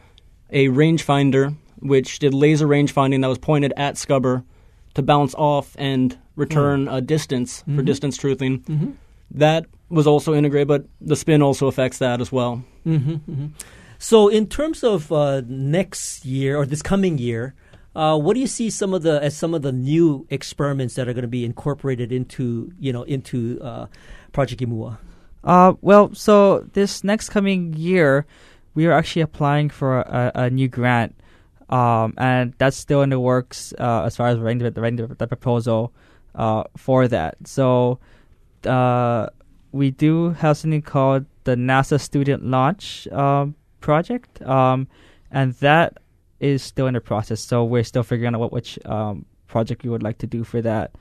a 0.51 0.69
rangefinder 0.69 1.55
which 1.81 2.19
did 2.19 2.35
laser 2.35 2.67
range 2.67 2.93
finding 2.93 3.21
that 3.21 3.29
was 3.29 3.39
pointed 3.39 3.73
at 3.77 3.95
Scubber 3.95 4.45
to 4.95 5.03
bounce 5.03 5.35
off 5.35 5.75
and 5.79 6.19
return 6.37 6.89
a 6.89 7.01
distance 7.01 7.63
for 7.77 7.83
distance 7.83 8.17
truthing. 8.19 8.95
That 9.31 9.67
was 9.89 10.07
also 10.07 10.35
integrated, 10.35 10.69
but 10.69 10.85
the 11.01 11.17
spin 11.17 11.43
also 11.43 11.67
affects 11.69 11.99
that 11.99 12.21
as 12.21 12.33
well. 12.33 12.65
So, 13.99 14.29
in 14.29 14.47
terms 14.47 14.83
of 14.83 15.13
uh, 15.13 15.43
next 15.47 16.25
year 16.25 16.57
or 16.57 16.65
this 16.65 16.81
coming 16.81 17.19
year, 17.19 17.55
uh, 17.95 18.17
what 18.19 18.33
do 18.33 18.41
you 18.41 18.47
see 18.47 18.71
some 18.71 18.95
of 18.95 19.03
the 19.03 19.23
as 19.23 19.37
some 19.37 19.53
of 19.53 19.61
the 19.61 19.73
new 19.73 20.27
experiments 20.31 20.95
that 20.95 21.07
are 21.07 21.13
going 21.13 21.23
to 21.23 21.29
be 21.29 21.45
incorporated 21.45 22.11
into 22.11 22.73
you 22.79 22.93
know 22.93 23.03
into 23.03 23.61
uh, 23.61 23.87
Project 24.33 24.63
Imua? 24.63 24.97
Uh, 25.45 25.75
well, 25.83 26.15
so 26.15 26.61
this 26.73 27.05
next 27.05 27.29
coming 27.29 27.75
year, 27.75 28.25
we 28.75 28.87
are 28.87 28.93
actually 28.93 29.23
applying 29.23 29.69
for 29.69 30.01
a, 30.01 30.33
a 30.35 30.51
new 30.51 30.69
grant, 30.69 31.15
um, 31.71 32.15
and 32.19 32.55
that's 32.59 32.77
still 32.77 33.03
in 33.03 33.11
the 33.11 33.19
works 33.19 33.73
uh, 33.79 34.03
as 34.05 34.17
far 34.17 34.29
as 34.29 34.39
writing 34.39 34.59
the, 34.59 34.81
writing 34.81 34.97
the, 34.97 35.15
the 35.15 35.27
proposal 35.27 35.93
uh, 36.35 36.65
for 36.77 37.09
that. 37.09 37.37
So, 37.45 37.99
uh, 38.67 39.29
we 39.73 39.91
do 39.91 40.31
have 40.31 40.57
something 40.57 40.83
called 40.83 41.27
the 41.45 41.55
NASA 41.55 42.01
Student 42.01 42.45
Launch 42.45 43.07
um, 43.09 43.55
Project, 43.81 44.43
um, 44.43 44.89
and 45.31 45.55
that 45.55 45.99
is 46.41 46.63
still 46.63 46.87
in 46.87 46.95
the 46.95 47.01
process. 47.01 47.41
So 47.41 47.65
we're 47.65 47.85
still 47.85 48.03
figuring 48.03 48.35
out 48.35 48.41
what 48.41 48.53
which 48.53 48.79
um, 48.85 49.25
project 49.47 49.85
we 49.85 49.91
would 49.91 50.03
like 50.03 50.19
to 50.19 50.27
do 50.27 50.45
for 50.45 50.61
that. 50.63 50.93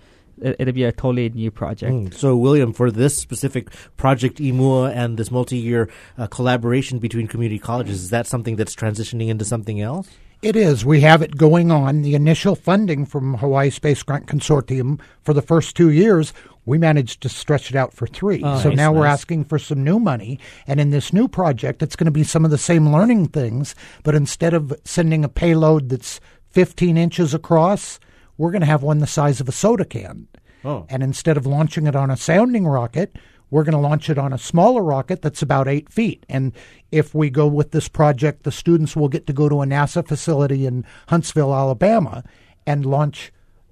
It, 0.41 0.55
it'll 0.59 0.73
be 0.73 0.83
a 0.83 0.91
totally 0.91 1.29
new 1.29 1.51
project. 1.51 1.91
Mm. 1.91 2.13
So, 2.13 2.35
William, 2.35 2.73
for 2.73 2.91
this 2.91 3.17
specific 3.17 3.71
project 3.97 4.37
Imua 4.37 4.95
and 4.95 5.17
this 5.17 5.31
multi-year 5.31 5.89
uh, 6.17 6.27
collaboration 6.27 6.99
between 6.99 7.27
community 7.27 7.59
colleges, 7.59 8.03
is 8.03 8.09
that 8.11 8.27
something 8.27 8.55
that's 8.55 8.75
transitioning 8.75 9.29
into 9.29 9.45
something 9.45 9.81
else? 9.81 10.09
It 10.41 10.55
is. 10.55 10.85
We 10.85 11.01
have 11.01 11.21
it 11.21 11.35
going 11.35 11.69
on. 11.69 12.01
The 12.01 12.15
initial 12.15 12.55
funding 12.55 13.05
from 13.05 13.35
Hawaii 13.35 13.69
Space 13.69 14.03
Grant 14.03 14.25
Consortium 14.25 15.01
for 15.21 15.33
the 15.33 15.41
first 15.41 15.75
two 15.75 15.89
years, 15.89 16.31
we 16.65 16.77
managed 16.77 17.21
to 17.21 17.29
stretch 17.29 17.69
it 17.69 17.75
out 17.75 17.93
for 17.93 18.07
three. 18.07 18.41
Oh, 18.41 18.57
so 18.57 18.69
nice, 18.69 18.77
now 18.77 18.93
we're 18.93 19.05
asking 19.05 19.45
for 19.45 19.59
some 19.59 19.83
new 19.83 19.99
money. 19.99 20.39
And 20.65 20.79
in 20.79 20.91
this 20.91 21.11
new 21.11 21.27
project, 21.27 21.83
it's 21.83 21.97
going 21.97 22.05
to 22.05 22.11
be 22.11 22.23
some 22.23 22.45
of 22.45 22.51
the 22.51 22.57
same 22.57 22.89
learning 22.89 23.27
things, 23.27 23.75
but 24.03 24.15
instead 24.15 24.53
of 24.53 24.73
sending 24.85 25.25
a 25.25 25.29
payload 25.29 25.89
that's 25.89 26.21
15 26.51 26.95
inches 26.95 27.33
across, 27.33 27.99
we're 28.37 28.51
going 28.51 28.61
to 28.61 28.65
have 28.65 28.81
one 28.81 28.99
the 28.99 29.07
size 29.07 29.41
of 29.41 29.49
a 29.49 29.53
soda 29.53 29.83
can. 29.83 30.27
Oh. 30.63 30.85
And 30.89 31.03
instead 31.03 31.35
of 31.35 31.45
launching 31.45 31.85
it 31.85 31.97
on 31.97 32.09
a 32.09 32.17
sounding 32.17 32.65
rocket, 32.65 33.17
we're 33.51 33.63
going 33.63 33.73
to 33.73 33.79
launch 33.79 34.09
it 34.09 34.17
on 34.17 34.33
a 34.33 34.37
smaller 34.37 34.83
rocket 34.83 35.21
that's 35.21 35.41
about 35.41 35.67
eight 35.67 35.91
feet. 35.91 36.25
And 36.29 36.53
if 36.91 37.13
we 37.13 37.29
go 37.29 37.47
with 37.47 37.71
this 37.71 37.87
project, 37.87 38.43
the 38.43 38.51
students 38.51 38.95
will 38.95 39.09
get 39.09 39.27
to 39.27 39.33
go 39.33 39.49
to 39.49 39.61
a 39.61 39.65
NASA 39.65 40.07
facility 40.07 40.65
in 40.65 40.85
Huntsville, 41.07 41.53
Alabama, 41.53 42.23
and 42.65 42.85
launch 42.85 43.31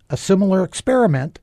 a 0.10 0.18
similar 0.18 0.64
experiment 0.64 1.40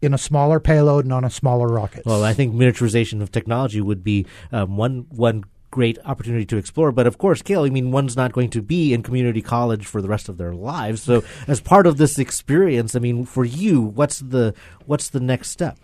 in 0.00 0.12
a 0.12 0.18
smaller 0.18 0.58
payload 0.60 1.04
and 1.04 1.12
on 1.12 1.24
a 1.24 1.30
smaller 1.30 1.68
rocket. 1.68 2.04
Well, 2.04 2.24
I 2.24 2.32
think 2.32 2.54
miniaturization 2.54 3.22
of 3.22 3.30
technology 3.30 3.80
would 3.80 4.02
be 4.02 4.26
um, 4.50 4.76
one 4.76 5.06
one 5.10 5.44
great 5.70 5.98
opportunity 6.04 6.44
to 6.44 6.56
explore. 6.56 6.92
But 6.92 7.06
of 7.06 7.18
course, 7.18 7.40
Kale, 7.40 7.64
I 7.64 7.70
mean, 7.70 7.90
one's 7.90 8.16
not 8.16 8.32
going 8.32 8.50
to 8.50 8.60
be 8.62 8.92
in 8.92 9.02
community 9.02 9.40
college 9.40 9.86
for 9.86 10.02
the 10.02 10.08
rest 10.08 10.28
of 10.28 10.36
their 10.36 10.54
lives. 10.54 11.02
So, 11.02 11.24
as 11.48 11.60
part 11.60 11.86
of 11.86 11.96
this 11.96 12.18
experience, 12.18 12.94
I 12.94 13.00
mean, 13.00 13.24
for 13.24 13.44
you, 13.44 13.80
what's 13.80 14.20
the 14.20 14.54
what's 14.86 15.08
the 15.08 15.20
next 15.20 15.50
step? 15.50 15.78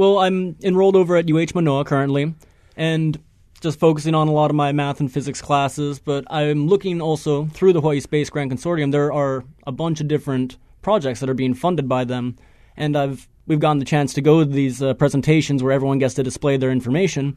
Well, 0.00 0.16
I'm 0.16 0.56
enrolled 0.62 0.96
over 0.96 1.14
at 1.16 1.30
UH 1.30 1.48
Manoa 1.54 1.84
currently, 1.84 2.34
and 2.74 3.22
just 3.60 3.78
focusing 3.78 4.14
on 4.14 4.28
a 4.28 4.32
lot 4.32 4.48
of 4.48 4.56
my 4.56 4.72
math 4.72 4.98
and 4.98 5.12
physics 5.12 5.42
classes. 5.42 5.98
But 5.98 6.24
I'm 6.30 6.68
looking 6.68 7.02
also 7.02 7.44
through 7.48 7.74
the 7.74 7.82
Hawaii 7.82 8.00
Space 8.00 8.30
Grant 8.30 8.50
Consortium. 8.50 8.92
There 8.92 9.12
are 9.12 9.44
a 9.66 9.72
bunch 9.72 10.00
of 10.00 10.08
different 10.08 10.56
projects 10.80 11.20
that 11.20 11.28
are 11.28 11.34
being 11.34 11.52
funded 11.52 11.86
by 11.86 12.04
them, 12.04 12.36
and 12.78 12.96
I've 12.96 13.28
we've 13.46 13.60
gotten 13.60 13.78
the 13.78 13.84
chance 13.84 14.14
to 14.14 14.22
go 14.22 14.42
to 14.42 14.46
these 14.46 14.80
uh, 14.82 14.94
presentations 14.94 15.62
where 15.62 15.70
everyone 15.70 15.98
gets 15.98 16.14
to 16.14 16.22
display 16.22 16.56
their 16.56 16.70
information. 16.70 17.36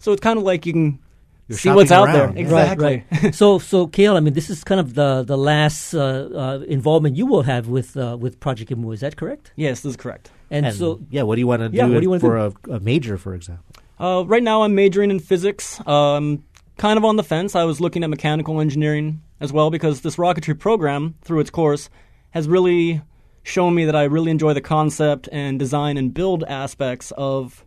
So 0.00 0.10
it's 0.10 0.20
kind 0.20 0.36
of 0.36 0.42
like 0.42 0.66
you 0.66 0.72
can 0.72 0.98
You're 1.46 1.58
see 1.58 1.70
what's 1.70 1.92
out 1.92 2.08
around. 2.08 2.34
there. 2.34 2.42
Exactly. 2.42 3.04
Right, 3.12 3.22
right. 3.22 3.34
so, 3.36 3.60
so 3.60 3.86
Kale, 3.86 4.16
I 4.16 4.20
mean, 4.20 4.34
this 4.34 4.50
is 4.50 4.64
kind 4.64 4.80
of 4.80 4.94
the 4.94 5.22
the 5.22 5.38
last 5.38 5.94
uh, 5.94 6.28
uh, 6.34 6.64
involvement 6.66 7.14
you 7.14 7.26
will 7.26 7.42
have 7.42 7.68
with 7.68 7.96
uh, 7.96 8.16
with 8.18 8.40
Project 8.40 8.72
Imu. 8.72 8.94
Is 8.94 8.98
that 8.98 9.16
correct? 9.16 9.52
yes, 9.54 9.82
this 9.82 9.90
is 9.90 9.96
correct. 9.96 10.32
And, 10.50 10.66
And 10.66 10.74
so, 10.74 11.00
yeah, 11.10 11.22
what 11.22 11.36
do 11.36 11.40
you 11.40 11.46
want 11.46 11.60
to 11.62 11.76
Yeah, 11.76 11.86
do 11.86 11.92
what 11.92 12.00
do 12.00 12.04
you 12.04 12.10
wanna 12.10 12.20
for 12.20 12.36
a, 12.36 12.52
a 12.70 12.80
major, 12.80 13.16
for 13.16 13.34
example? 13.34 13.64
Uh, 13.98 14.24
right 14.26 14.42
now, 14.42 14.62
I'm 14.62 14.74
majoring 14.74 15.10
in 15.10 15.20
physics. 15.20 15.80
Um, 15.86 16.44
kind 16.76 16.96
of 16.96 17.04
on 17.04 17.16
the 17.16 17.22
fence. 17.22 17.54
I 17.54 17.64
was 17.64 17.80
looking 17.80 18.02
at 18.02 18.10
mechanical 18.10 18.60
engineering 18.60 19.20
as 19.40 19.52
well 19.52 19.70
because 19.70 20.00
this 20.00 20.16
rocketry 20.16 20.58
program, 20.58 21.14
through 21.22 21.40
its 21.40 21.50
course, 21.50 21.90
has 22.30 22.48
really 22.48 23.02
shown 23.42 23.74
me 23.74 23.84
that 23.84 23.94
I 23.96 24.04
really 24.04 24.30
enjoy 24.30 24.54
the 24.54 24.60
concept 24.60 25.28
and 25.30 25.58
design 25.58 25.96
and 25.96 26.12
build 26.12 26.44
aspects 26.44 27.12
of 27.16 27.64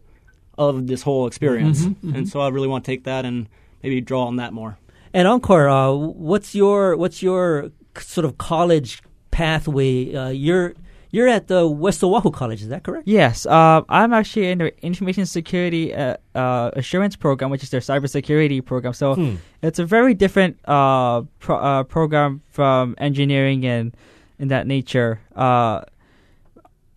of 0.58 0.86
this 0.88 1.02
whole 1.02 1.26
experience. 1.28 1.84
And 2.04 2.28
so 2.30 2.40
I 2.42 2.50
really 2.50 2.68
want 2.68 2.86
to 2.86 2.92
take 2.92 3.06
that 3.06 3.26
and 3.26 3.48
maybe 3.82 4.02
draw 4.02 4.26
on 4.26 4.36
that 4.38 4.54
more. 4.54 4.78
and 5.14 5.28
Onkar, 5.28 5.68
uh, 5.70 5.96
what's 5.96 6.54
your 6.54 6.96
what's 6.98 7.22
your 7.24 7.72
sort 8.00 8.26
of 8.26 8.38
college 8.38 9.02
pathway? 9.32 10.14
Uh, 10.14 10.30
you're 10.30 10.74
you're 11.14 11.30
at 11.30 11.46
the 11.48 11.62
West 11.68 12.04
Oahu 12.04 12.32
College, 12.32 12.62
is 12.66 12.70
that 12.74 12.82
correct? 12.84 13.08
Yes, 13.08 13.46
uh, 13.46 13.82
I'm 13.88 14.12
actually 14.14 14.50
in 14.50 14.58
the 14.58 14.74
information 14.84 15.26
security 15.28 15.94
uh, 15.94 16.18
uh, 16.34 16.72
assurance 16.74 17.16
program, 17.16 17.52
which 17.52 17.62
is 17.64 17.70
their 17.70 17.80
cybersecurity 17.82 18.60
program. 18.66 18.94
So 18.94 19.14
Hmm. 19.16 19.36
it's 19.62 19.78
a 19.80 19.86
very 19.86 20.14
different 20.16 20.58
uh, 20.66 21.22
pro- 21.40 21.62
uh, 21.70 21.84
program 21.84 22.42
from 22.50 22.96
engineering 22.98 23.64
and 23.66 23.94
in 24.40 24.48
that 24.50 24.66
nature. 24.66 25.22
Uh, 25.36 25.82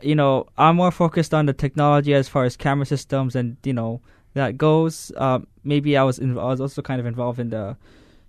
you 0.01 0.15
know, 0.15 0.47
I'm 0.57 0.77
more 0.77 0.91
focused 0.91 1.33
on 1.35 1.47
the 1.47 1.53
technology 1.53 2.13
as 2.15 2.29
far 2.29 2.45
as 2.45 2.57
camera 2.57 2.87
systems 2.87 3.37
and 3.37 3.57
you 3.65 3.73
know 3.73 4.01
that 4.35 4.57
goes. 4.57 5.13
Uh, 5.17 5.41
maybe 5.65 5.97
I 5.97 6.03
was 6.05 6.19
in, 6.19 6.39
I 6.39 6.45
was 6.45 6.61
also 6.61 6.81
kind 6.83 7.01
of 7.01 7.07
involved 7.07 7.39
in 7.41 7.51
the, 7.51 7.77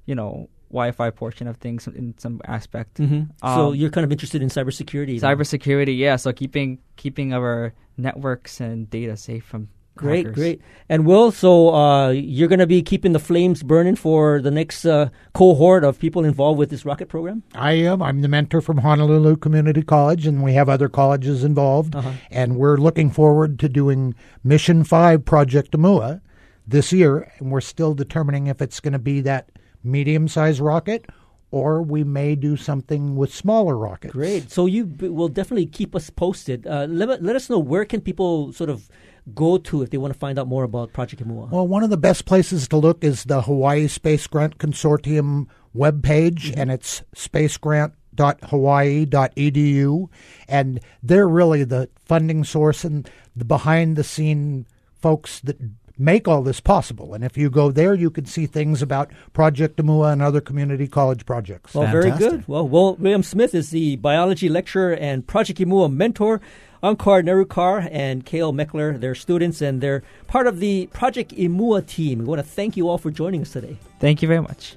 you 0.06 0.16
know, 0.16 0.50
Wi-Fi 0.70 1.10
portion 1.12 1.48
of 1.48 1.58
things 1.58 1.88
in 1.88 2.14
some 2.18 2.42
aspect. 2.46 2.96
Mm-hmm. 2.98 3.22
so 3.42 3.68
Um, 3.70 3.76
you're 3.76 3.90
kind 3.90 4.06
of 4.06 4.12
interested 4.12 4.42
in 4.42 4.50
cybersecurity. 4.50 5.20
then? 5.20 5.38
Cybersecurity, 5.38 5.98
yeah. 5.98 6.16
So 6.18 6.32
keeping 6.34 6.80
keeping 6.96 7.34
our 7.34 7.74
networks 7.98 8.60
and 8.60 8.90
data 8.90 9.16
safe 9.18 9.44
from 9.46 9.70
Great, 9.96 10.28
hackers. 10.28 10.36
great. 10.36 10.62
And 10.90 11.08
Will, 11.08 11.32
so 11.32 11.74
uh, 11.74 12.10
you're 12.12 12.48
going 12.48 12.60
to 12.60 12.68
be 12.68 12.84
keeping 12.84 13.14
the 13.14 13.20
flames 13.20 13.64
burning 13.64 13.96
for 13.96 14.40
the 14.42 14.52
next 14.52 14.86
uh, 14.86 15.10
cohort 15.34 15.84
of 15.84 15.98
people 15.98 16.24
involved 16.24 16.60
with 16.60 16.70
this 16.70 16.86
rocket 16.86 17.08
program? 17.10 17.42
I 17.56 17.72
am. 17.72 18.04
I'm 18.04 18.22
the 18.22 18.28
mentor 18.28 18.62
from 18.62 18.78
Honolulu 18.78 19.38
Community 19.38 19.82
College, 19.82 20.28
and 20.28 20.44
we 20.44 20.54
have 20.54 20.70
other 20.70 20.88
colleges 20.88 21.44
involved. 21.44 21.96
Uh-huh. 21.96 22.12
And 22.30 22.58
we're 22.58 22.78
looking 22.78 23.10
forward 23.10 23.58
to 23.58 23.68
doing 23.70 24.14
Mission 24.44 24.84
5 24.84 25.26
Project 25.26 25.72
Imua 25.72 26.22
this 26.68 26.94
year. 26.94 27.32
And 27.40 27.50
we're 27.52 27.62
still 27.62 27.96
determining 27.96 28.46
if 28.46 28.62
it's 28.62 28.80
going 28.80 28.94
to 28.94 29.00
be 29.00 29.22
that 29.22 29.50
medium 29.88 30.28
sized 30.28 30.60
rocket 30.60 31.06
or 31.50 31.82
we 31.82 32.04
may 32.04 32.36
do 32.36 32.58
something 32.58 33.16
with 33.16 33.34
smaller 33.34 33.78
rockets. 33.78 34.14
Great. 34.14 34.52
So 34.52 34.66
you 34.66 34.86
b- 34.86 35.08
will 35.08 35.30
definitely 35.30 35.68
keep 35.68 35.96
us 35.96 36.10
posted. 36.10 36.68
Uh, 36.68 36.88
let, 36.90 37.24
let 37.24 37.36
us 37.36 37.50
know 37.50 37.60
where 37.60 37.86
can 37.86 38.02
people 38.02 38.52
sort 38.52 38.70
of 38.70 38.90
go 39.34 39.58
to 39.58 39.82
if 39.82 39.90
they 39.90 39.98
want 39.98 40.14
to 40.14 40.20
find 40.20 40.38
out 40.40 40.48
more 40.48 40.64
about 40.64 40.94
Project 40.94 41.22
Imua. 41.26 41.50
Well, 41.50 41.68
one 41.68 41.84
of 41.84 41.90
the 41.90 41.98
best 41.98 42.24
places 42.26 42.70
to 42.70 42.78
look 42.78 43.04
is 43.04 43.26
the 43.26 43.42
Hawaii 43.42 43.88
Space 43.88 44.26
Grant 44.28 44.58
Consortium 44.58 45.48
webpage, 45.76 46.54
and 46.56 46.72
it's 46.72 47.04
spacegrant.hawaii.edu. 47.16 50.10
And 50.48 50.80
they're 51.04 51.28
really 51.28 51.66
the 51.66 51.90
funding 52.06 52.44
source 52.44 52.84
and 52.84 53.10
the 53.36 53.46
behind 53.46 53.96
the 53.96 54.04
scene 54.04 54.66
folks 54.96 55.40
that 55.42 55.60
make 55.98 56.28
all 56.28 56.42
this 56.42 56.60
possible. 56.60 57.14
And 57.14 57.24
if 57.24 57.38
you 57.38 57.50
go 57.50 57.72
there, 57.72 57.94
you 57.94 58.10
can 58.10 58.26
see 58.26 58.46
things 58.46 58.82
about 58.82 59.12
Project 59.34 59.78
Imua 59.78 60.14
and 60.14 60.22
other 60.22 60.42
community 60.42 60.88
college 60.88 61.26
projects. 61.26 61.74
Well, 61.74 61.92
very 61.92 62.12
good. 62.12 62.48
Well, 62.48 62.68
Will, 62.68 62.96
William 62.96 63.24
Smith 63.24 63.56
is 63.56 63.72
the 63.72 63.96
biology 63.98 64.50
lecturer 64.50 64.94
and 64.94 65.26
Project 65.26 65.60
Imua 65.60 65.92
mentor. 65.92 66.42
Onkar 66.84 67.24
Nerurkar 67.24 67.90
and 67.92 68.24
Kale 68.24 68.54
Meckler, 68.54 69.00
their 69.00 69.16
students, 69.16 69.62
and 69.62 69.82
they're 69.82 70.04
part 70.28 70.46
of 70.46 70.60
the 70.60 70.86
Project 70.94 71.32
Imua 71.32 71.84
team. 71.86 72.20
We 72.20 72.26
want 72.26 72.40
to 72.40 72.48
thank 72.48 72.78
you 72.78 72.88
all 72.88 73.00
for 73.00 73.10
joining 73.10 73.42
us 73.42 73.52
today. 73.52 73.78
Thank 74.00 74.22
you 74.22 74.28
very 74.28 74.42
much. 74.42 74.76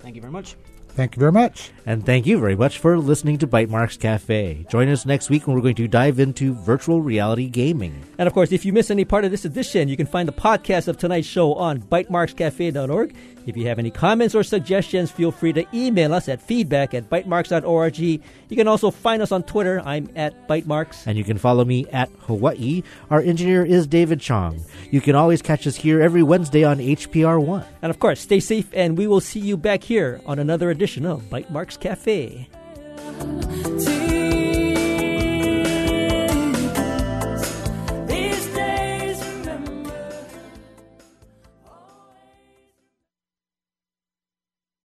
Thank 0.00 0.16
you 0.16 0.20
very 0.20 0.32
much. 0.32 0.56
Thank 1.00 1.16
you 1.16 1.20
very 1.20 1.32
much. 1.32 1.72
And 1.86 2.04
thank 2.04 2.26
you 2.26 2.38
very 2.38 2.54
much 2.54 2.76
for 2.76 2.98
listening 2.98 3.38
to 3.38 3.46
Bytemarks 3.46 3.98
Cafe. 3.98 4.66
Join 4.68 4.90
us 4.90 5.06
next 5.06 5.30
week 5.30 5.46
when 5.46 5.56
we're 5.56 5.62
going 5.62 5.74
to 5.76 5.88
dive 5.88 6.20
into 6.20 6.52
virtual 6.52 7.00
reality 7.00 7.48
gaming. 7.48 8.04
And 8.18 8.26
of 8.26 8.34
course, 8.34 8.52
if 8.52 8.66
you 8.66 8.74
miss 8.74 8.90
any 8.90 9.06
part 9.06 9.24
of 9.24 9.30
this 9.30 9.46
edition, 9.46 9.88
you 9.88 9.96
can 9.96 10.04
find 10.04 10.28
the 10.28 10.32
podcast 10.34 10.88
of 10.88 10.98
tonight's 10.98 11.26
show 11.26 11.54
on 11.54 11.80
bytemarkscafe.org. 11.80 13.14
If 13.46 13.56
you 13.56 13.66
have 13.68 13.78
any 13.78 13.90
comments 13.90 14.34
or 14.34 14.42
suggestions, 14.42 15.10
feel 15.10 15.32
free 15.32 15.54
to 15.54 15.64
email 15.72 16.12
us 16.12 16.28
at 16.28 16.42
feedback 16.42 16.92
at 16.92 17.08
bytemarks.org. 17.08 17.98
You 17.98 18.20
can 18.50 18.68
also 18.68 18.90
find 18.90 19.22
us 19.22 19.32
on 19.32 19.42
Twitter. 19.44 19.80
I'm 19.82 20.10
at 20.14 20.46
bitemarks. 20.46 21.06
And 21.06 21.16
you 21.16 21.24
can 21.24 21.38
follow 21.38 21.64
me 21.64 21.86
at 21.88 22.10
Hawaii. 22.26 22.82
Our 23.08 23.22
engineer 23.22 23.64
is 23.64 23.86
David 23.86 24.20
Chong. 24.20 24.62
You 24.90 25.00
can 25.00 25.16
always 25.16 25.40
catch 25.40 25.66
us 25.66 25.76
here 25.76 26.02
every 26.02 26.22
Wednesday 26.22 26.62
on 26.62 26.76
HPR1. 26.76 27.64
And 27.80 27.88
of 27.88 27.98
course, 27.98 28.20
stay 28.20 28.40
safe, 28.40 28.68
and 28.74 28.98
we 28.98 29.06
will 29.06 29.20
see 29.20 29.40
you 29.40 29.56
back 29.56 29.82
here 29.82 30.20
on 30.26 30.38
another 30.38 30.68
edition 30.68 30.89
of 30.98 31.22
Bytemarks 31.30 31.78
Cafe. 31.78 32.48